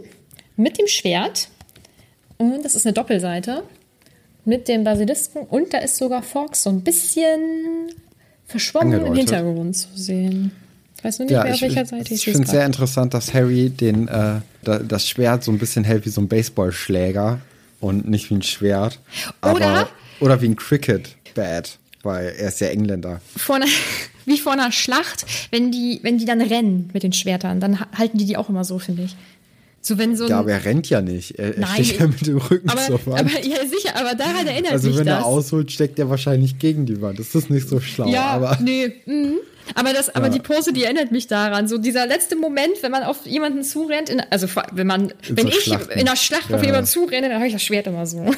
[0.57, 1.49] mit dem Schwert.
[2.37, 3.63] Und das ist eine Doppelseite
[4.43, 5.41] mit dem Basilisken.
[5.43, 7.91] Und da ist sogar Fox so ein bisschen
[8.47, 9.29] verschwommen im Angedeutet.
[9.35, 10.51] Hintergrund zu sehen.
[10.97, 12.51] Ich weiß nur nicht Ja, mehr, auf ich, welcher ich, Seite ich sehe finde es
[12.51, 16.21] sehr interessant, dass Harry den, äh, da, das Schwert so ein bisschen hält wie so
[16.21, 17.39] ein Baseballschläger
[17.79, 18.99] und nicht wie ein Schwert.
[19.41, 19.89] Aber, Oder-
[20.21, 23.19] oder wie ein Cricket-Bat, weil er ist ja Engländer.
[23.35, 23.65] Vor einer,
[24.25, 27.87] wie vor einer Schlacht, wenn die, wenn die dann rennen mit den Schwertern, dann ha-
[27.97, 29.15] halten die die auch immer so, finde ich.
[29.85, 31.37] So wenn so ein, Ja, aber er rennt ja nicht.
[31.37, 33.19] Er, er Nein, steht ja mit dem Rücken aber, zur Wand.
[33.19, 35.19] aber ja sicher, aber daran erinnert also mich wenn das.
[35.19, 37.19] er ausholt, steckt er wahrscheinlich gegen die Wand.
[37.19, 38.07] Das ist nicht so schlau.
[38.07, 38.91] Ja, aber nee.
[39.05, 39.35] Mhm.
[39.75, 41.67] Aber, das, aber die Pose, die erinnert mich daran.
[41.67, 45.47] So dieser letzte Moment, wenn man auf jemanden zurennt, in, also wenn man, In wenn
[45.47, 45.91] so ich Schlachten.
[45.91, 46.67] in einer Schlacht Ja, auf ja.
[46.67, 48.25] jemanden zurenne, dann habe ich das Schwert immer so.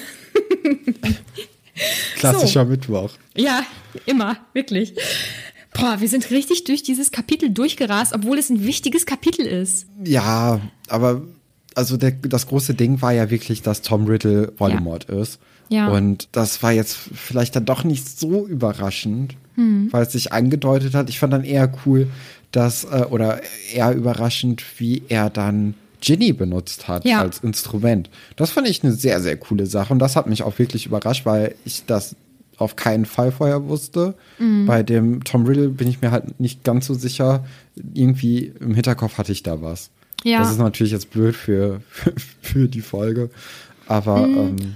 [2.16, 3.12] klassischer Mittwoch.
[3.36, 3.64] Ja,
[4.06, 4.94] immer, wirklich.
[5.74, 9.86] Boah, wir sind richtig durch dieses Kapitel durchgerast, obwohl es ein wichtiges Kapitel ist.
[10.04, 11.22] Ja, aber
[11.78, 15.40] also der, das große Ding war ja wirklich, dass Tom Riddle Voldemort ist.
[15.70, 15.88] Ja.
[15.90, 19.88] Und das war jetzt vielleicht dann doch nicht so überraschend, Hm.
[19.92, 21.10] weil es sich angedeutet hat.
[21.10, 22.08] Ich fand dann eher cool,
[22.52, 23.42] dass, äh, oder
[23.74, 27.22] eher überraschend, wie er dann Ginny benutzt hat Ja.
[27.22, 28.10] als Instrument.
[28.36, 29.92] Das fand ich eine sehr, sehr coole Sache.
[29.94, 32.16] Und das hat mich auch wirklich überrascht, weil ich das
[32.58, 34.14] auf keinen Fall vorher wusste.
[34.40, 34.66] Mhm.
[34.68, 37.44] Bei dem Tom Riddle bin ich mir halt nicht ganz so sicher.
[37.94, 39.90] Irgendwie im Hinterkopf hatte ich da was.
[40.28, 40.40] Ja.
[40.40, 41.82] Das ist natürlich jetzt blöd für,
[42.42, 43.30] für, die Folge.
[43.88, 44.76] Aber ähm,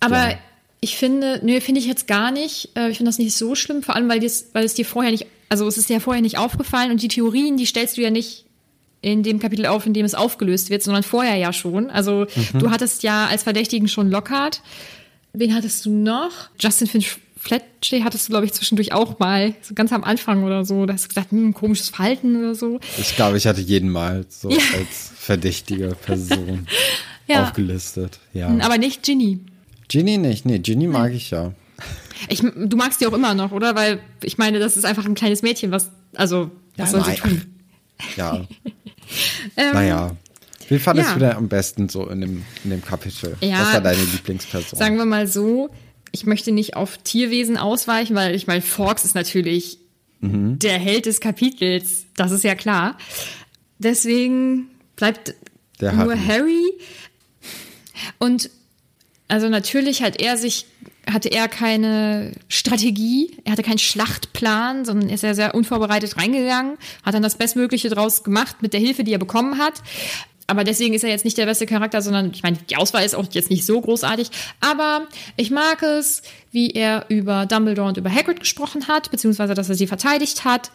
[0.00, 0.38] Aber Ja.
[0.80, 2.70] ich finde, nö, finde ich jetzt gar nicht.
[2.74, 5.12] Äh, Ich finde das nicht so schlimm, vor allem, weil, das, weil es dir vorher
[5.12, 8.10] nicht, also es ist dir vorher nicht aufgefallen und die Theorien, die stellst du ja
[8.10, 8.44] nicht
[9.00, 11.88] in dem Kapitel auf, in dem es aufgelöst wird, sondern vorher ja schon.
[11.90, 12.58] Also Mhm.
[12.58, 14.60] du hattest ja als Verdächtigen schon Lockhart.
[15.32, 16.50] Wen hattest du noch?
[16.58, 17.16] Justin Finch
[17.48, 20.84] Fletchley hattest du, glaube ich, zwischendurch auch mal, so ganz am Anfang oder so.
[20.84, 22.78] Da hast du gesagt, hm, komisches Verhalten oder so.
[22.98, 24.58] ich glaube, ich hatte jeden Mal so Ja.
[24.76, 26.66] als verdächtige Person
[27.26, 27.44] Ja.
[27.44, 28.18] aufgelistet.
[28.34, 28.48] Ja.
[28.60, 29.40] Aber nicht Ginny.
[29.88, 30.44] Ginny nicht.
[30.46, 31.52] Nee, Ginny mag ich ja.
[32.28, 33.74] Ich, du magst die auch immer noch, oder?
[33.74, 37.42] Weil ich meine, das ist einfach ein kleines Mädchen, was, also, was soll sie tun?
[38.16, 38.46] Ja.
[39.56, 40.16] naja.
[40.68, 41.26] Wie fandest Ähm, ja.
[41.26, 43.36] du denn am besten so in dem, in dem Kapitel?
[43.40, 44.78] Ja, Was war deine Lieblingsperson?
[44.78, 45.70] Sagen wir mal so,
[46.12, 49.78] ich möchte nicht auf Tierwesen ausweichen, weil ich meine, Forks ist natürlich
[50.20, 50.58] Mhm.
[50.58, 52.98] der Held des Kapitels, das ist ja klar.
[53.78, 55.34] Deswegen bleibt
[55.80, 56.26] Der nur Harry.
[56.26, 56.72] Harry.
[58.18, 58.50] Und
[59.28, 60.66] also natürlich hat er sich,
[61.08, 67.14] hatte er keine Strategie, er hatte keinen Schlachtplan, sondern ist er sehr unvorbereitet reingegangen, hat
[67.14, 69.74] dann das Bestmögliche draus gemacht mit der Hilfe, die er bekommen hat.
[70.50, 73.14] Aber deswegen ist er jetzt nicht der beste Charakter, sondern ich meine, die Auswahl ist
[73.14, 74.30] auch jetzt nicht so großartig.
[74.60, 79.68] Aber ich mag es, wie er über Dumbledore und über Hagrid gesprochen hat, beziehungsweise dass
[79.68, 80.70] er sie verteidigt hat,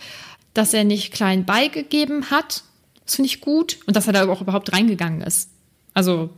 [0.53, 2.63] dass er nicht klein beigegeben hat.
[3.03, 3.80] Das finde ich gut.
[3.88, 5.49] Und dass er da auch überhaupt reingegangen ist.
[5.95, 6.30] Also,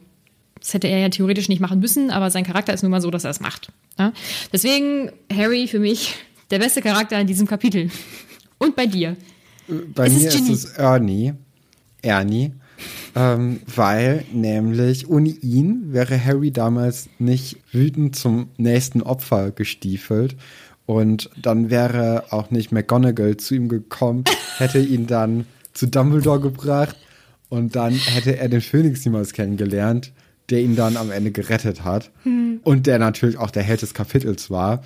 [0.62, 3.12] das hätte er ja theoretisch nicht machen müssen, aber sein Charakter ist nun mal so,
[3.12, 3.68] dass er es macht.
[4.00, 4.14] Ja?
[4.54, 6.16] Deswegen Harry für mich
[6.52, 7.92] der beste Charakter in diesem Kapitel.
[8.60, 9.18] Und bei dir.
[9.68, 10.52] Bei Es ist mir ist Ginny.
[10.54, 11.34] es Ernie.
[12.02, 12.54] Ernie.
[13.16, 20.36] Ähm, weil nämlich ohne ihn wäre Harry damals nicht wütend zum nächsten Opfer gestiefelt.
[20.86, 24.24] Und dann wäre auch nicht McGonagall zu ihm gekommen,
[24.58, 26.96] hätte ihn dann zu Dumbledore gebracht
[27.50, 30.12] und dann hätte er den Phönix niemals kennengelernt,
[30.50, 32.12] der ihn dann am Ende gerettet hat.
[32.64, 34.84] Und der natürlich auch der Held des Kapitels war.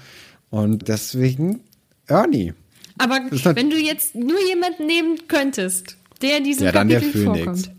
[0.50, 1.62] Und deswegen
[2.08, 2.54] Ernie.
[2.98, 7.26] Aber wenn du jetzt nur jemanden nehmen könntest, der in diesem Ja, dann der Kapitel
[7.26, 7.72] vorkommt.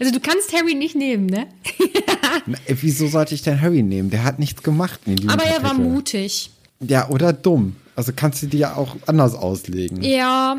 [0.00, 1.46] Also du kannst Harry nicht nehmen, ne?
[2.46, 4.10] Na, wieso sollte ich denn Harry nehmen?
[4.10, 6.50] Der hat nichts gemacht Aber er war mutig.
[6.80, 7.76] Ja, oder dumm.
[7.96, 10.02] Also kannst du dir ja auch anders auslegen.
[10.02, 10.58] Ja.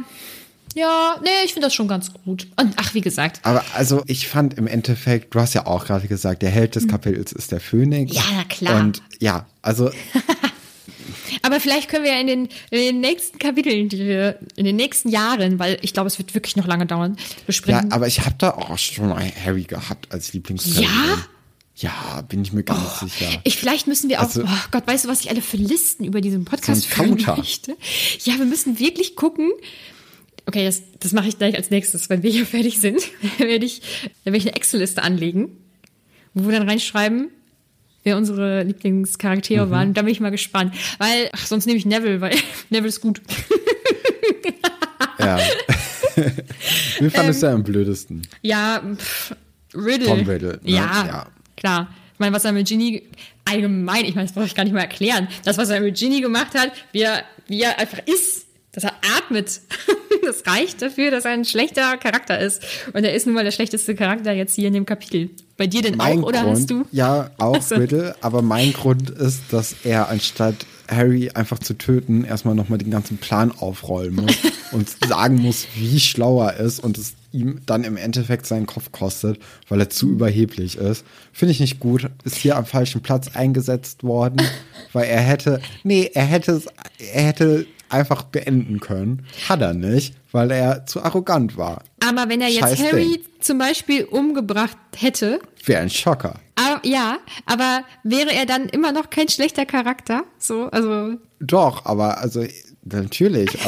[0.76, 2.48] Ja, nee, ich finde das schon ganz gut.
[2.56, 3.40] Und ach, wie gesagt.
[3.44, 6.88] Aber also ich fand im Endeffekt, du hast ja auch gerade gesagt, der Held des
[6.88, 8.12] Kapitels ist der Phönix.
[8.12, 8.18] Hm.
[8.18, 8.80] Ja, na klar.
[8.80, 9.90] Und ja, also
[11.42, 14.76] Aber vielleicht können wir ja in den, in den nächsten Kapiteln, die wir in den
[14.76, 17.92] nächsten Jahren, weil ich glaube, es wird wirklich noch lange dauern, ja, besprechen.
[17.92, 20.84] aber ich habe da auch schon mal Harry gehabt als Lieblingsperson.
[20.84, 21.26] Ja?
[21.76, 23.40] Ja, bin ich mir ganz sicher.
[23.46, 26.04] Ich, vielleicht müssen wir auch, Also- oh Gott, weißt du, was ich alle für Listen
[26.04, 27.78] über diesen Podcast So führen möchte?
[28.26, 29.50] Ja, wir müssen wirklich gucken.
[30.46, 32.10] Okay, das, das mache ich gleich als nächstes.
[32.10, 33.00] Wenn wir hier fertig sind,
[33.38, 33.82] werde ich,
[34.26, 35.56] dann werde ich eine Excel-Liste anlegen,
[36.34, 37.30] wo wir dann reinschreiben,
[38.10, 39.72] wer unsere Lieblingscharaktere Mhm.
[39.72, 39.94] waren.
[39.94, 40.74] Da bin ich mal gespannt.
[40.98, 42.36] Weil, ach, sonst nehme ich Neville, weil
[42.70, 43.22] Neville ist gut.
[45.20, 45.38] Ja.
[47.00, 48.22] Mir fand es ja am blödesten.
[48.42, 49.36] Ja, pff,
[49.76, 50.08] Riddle.
[50.08, 50.72] Tom Riddle, ne?
[50.72, 51.28] Ja, Ja.
[51.56, 51.94] klar.
[52.14, 53.04] Ich meine, was er mit Ginny
[53.46, 55.28] allgemein, ich meine, das brauche ich gar nicht mal erklären.
[55.46, 58.94] Das, was er mit Ginny gemacht hat, wie er, wie er einfach ist, dass er
[59.18, 59.62] atmet.
[60.22, 62.62] Das reicht dafür, dass er ein schlechter Charakter ist.
[62.94, 65.30] Und er ist nun mal der schlechteste Charakter jetzt hier in dem Kapitel.
[65.60, 66.86] Bei dir denn Mein auch, oder Grund, hast du?
[66.94, 67.76] Ja, auch Ach so.
[67.76, 70.56] Riddle, aber mein Grund ist, dass er anstatt
[70.88, 74.38] Harry einfach zu töten, erstmal nochmal den ganzen Plan aufrollen muss
[74.72, 78.94] und sagen muss, wie schlau er ist und es ihm dann im Endeffekt seinen Kopf
[78.94, 79.38] kostet,
[79.68, 81.04] weil er zu überheblich ist.
[81.34, 82.10] Finde ich nicht gut.
[82.24, 84.42] Ist hier am falschen Platz eingesetzt worden,
[84.94, 86.68] weil er hätte, nee, er hätte es,
[87.14, 89.26] er hätte einfach beenden können.
[89.48, 91.84] Hat er nicht, weil er zu arrogant war.
[92.08, 93.26] Aber wenn er jetzt Scheiß Harry Ding.
[93.42, 96.40] zum Beispiel umgebracht hätte, Wäre ein Schocker.
[96.56, 100.24] aber, ja, aber wäre er dann immer noch kein schlechter Charakter?
[100.38, 102.46] So, also Doch, aber also
[102.84, 103.50] natürlich.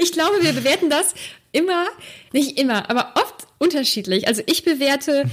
[0.00, 1.14] Ich glaube, wir bewerten das
[1.52, 1.86] immer,
[2.32, 4.26] nicht immer, aber oft unterschiedlich.
[4.26, 5.30] Also ich bewerte,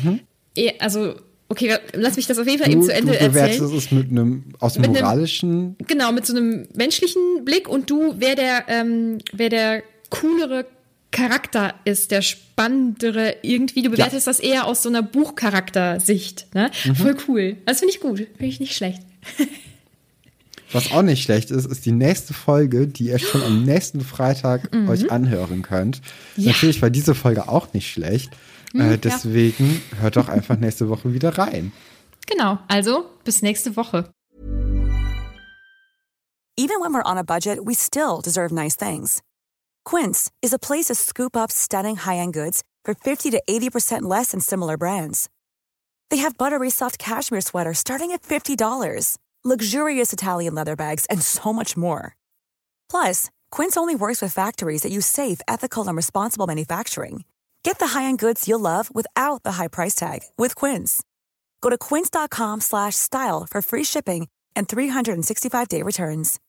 [0.55, 1.15] eh- also
[1.55, 3.77] okay, lass mich das auf jeden Fall eben du, zu Ende du bewertest erzählen.
[3.77, 5.75] es mit einem aus dem Mit einem- moralischen.
[5.87, 10.65] Genau, mit so einem menschlichen Blick und du, wer der, ähm, wer der coolere
[11.11, 13.81] Charakter ist, der spannendere irgendwie.
[13.83, 16.47] Du bewertest das eher aus so einer Buchcharaktersicht.
[16.53, 16.69] Ne?
[16.83, 16.95] Mhm.
[16.95, 17.57] Voll cool.
[17.65, 18.17] Das finde ich gut.
[18.17, 19.01] Finde ich nicht schlecht.
[20.71, 24.69] Was auch nicht schlecht ist, ist die nächste Folge, die ihr schon am nächsten Freitag
[24.89, 26.01] euch anhören könnt.
[26.35, 26.43] Mhm.
[26.43, 26.51] Ja.
[26.51, 28.31] Natürlich war diese Folge auch nicht schlecht.
[28.79, 31.71] Äh, deswegen hört doch einfach nächste Woche wieder rein.
[32.27, 32.59] Genau.
[32.67, 34.09] Also, bis nächste Woche.
[36.57, 39.21] Even when we're on a budget, we still deserve nice things.
[39.83, 44.31] Quince is a place to scoop up stunning high-end goods for 50 to 80% less
[44.31, 45.29] than similar brands.
[46.09, 51.51] They have buttery soft cashmere sweaters starting at $50, luxurious Italian leather bags, and so
[51.51, 52.15] much more.
[52.89, 57.25] Plus, Quince only works with factories that use safe, ethical, and responsible manufacturing.
[57.65, 61.01] Get the high-end goods you'll love without the high price tag with Quince.
[61.61, 66.39] Go to quince.com slash style for free shipping and 365-day returns.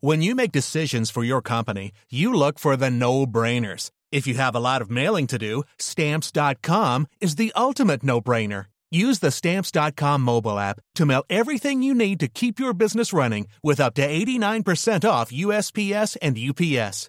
[0.00, 3.92] When you make decisions for your company, you look for the no-brainers.
[4.10, 8.64] If you have a lot of mailing to do, stamps.com is the ultimate no-brainer.
[8.90, 13.46] Use the stamps.com mobile app to mail everything you need to keep your business running
[13.62, 17.08] with up to 89% off USPS and UPS.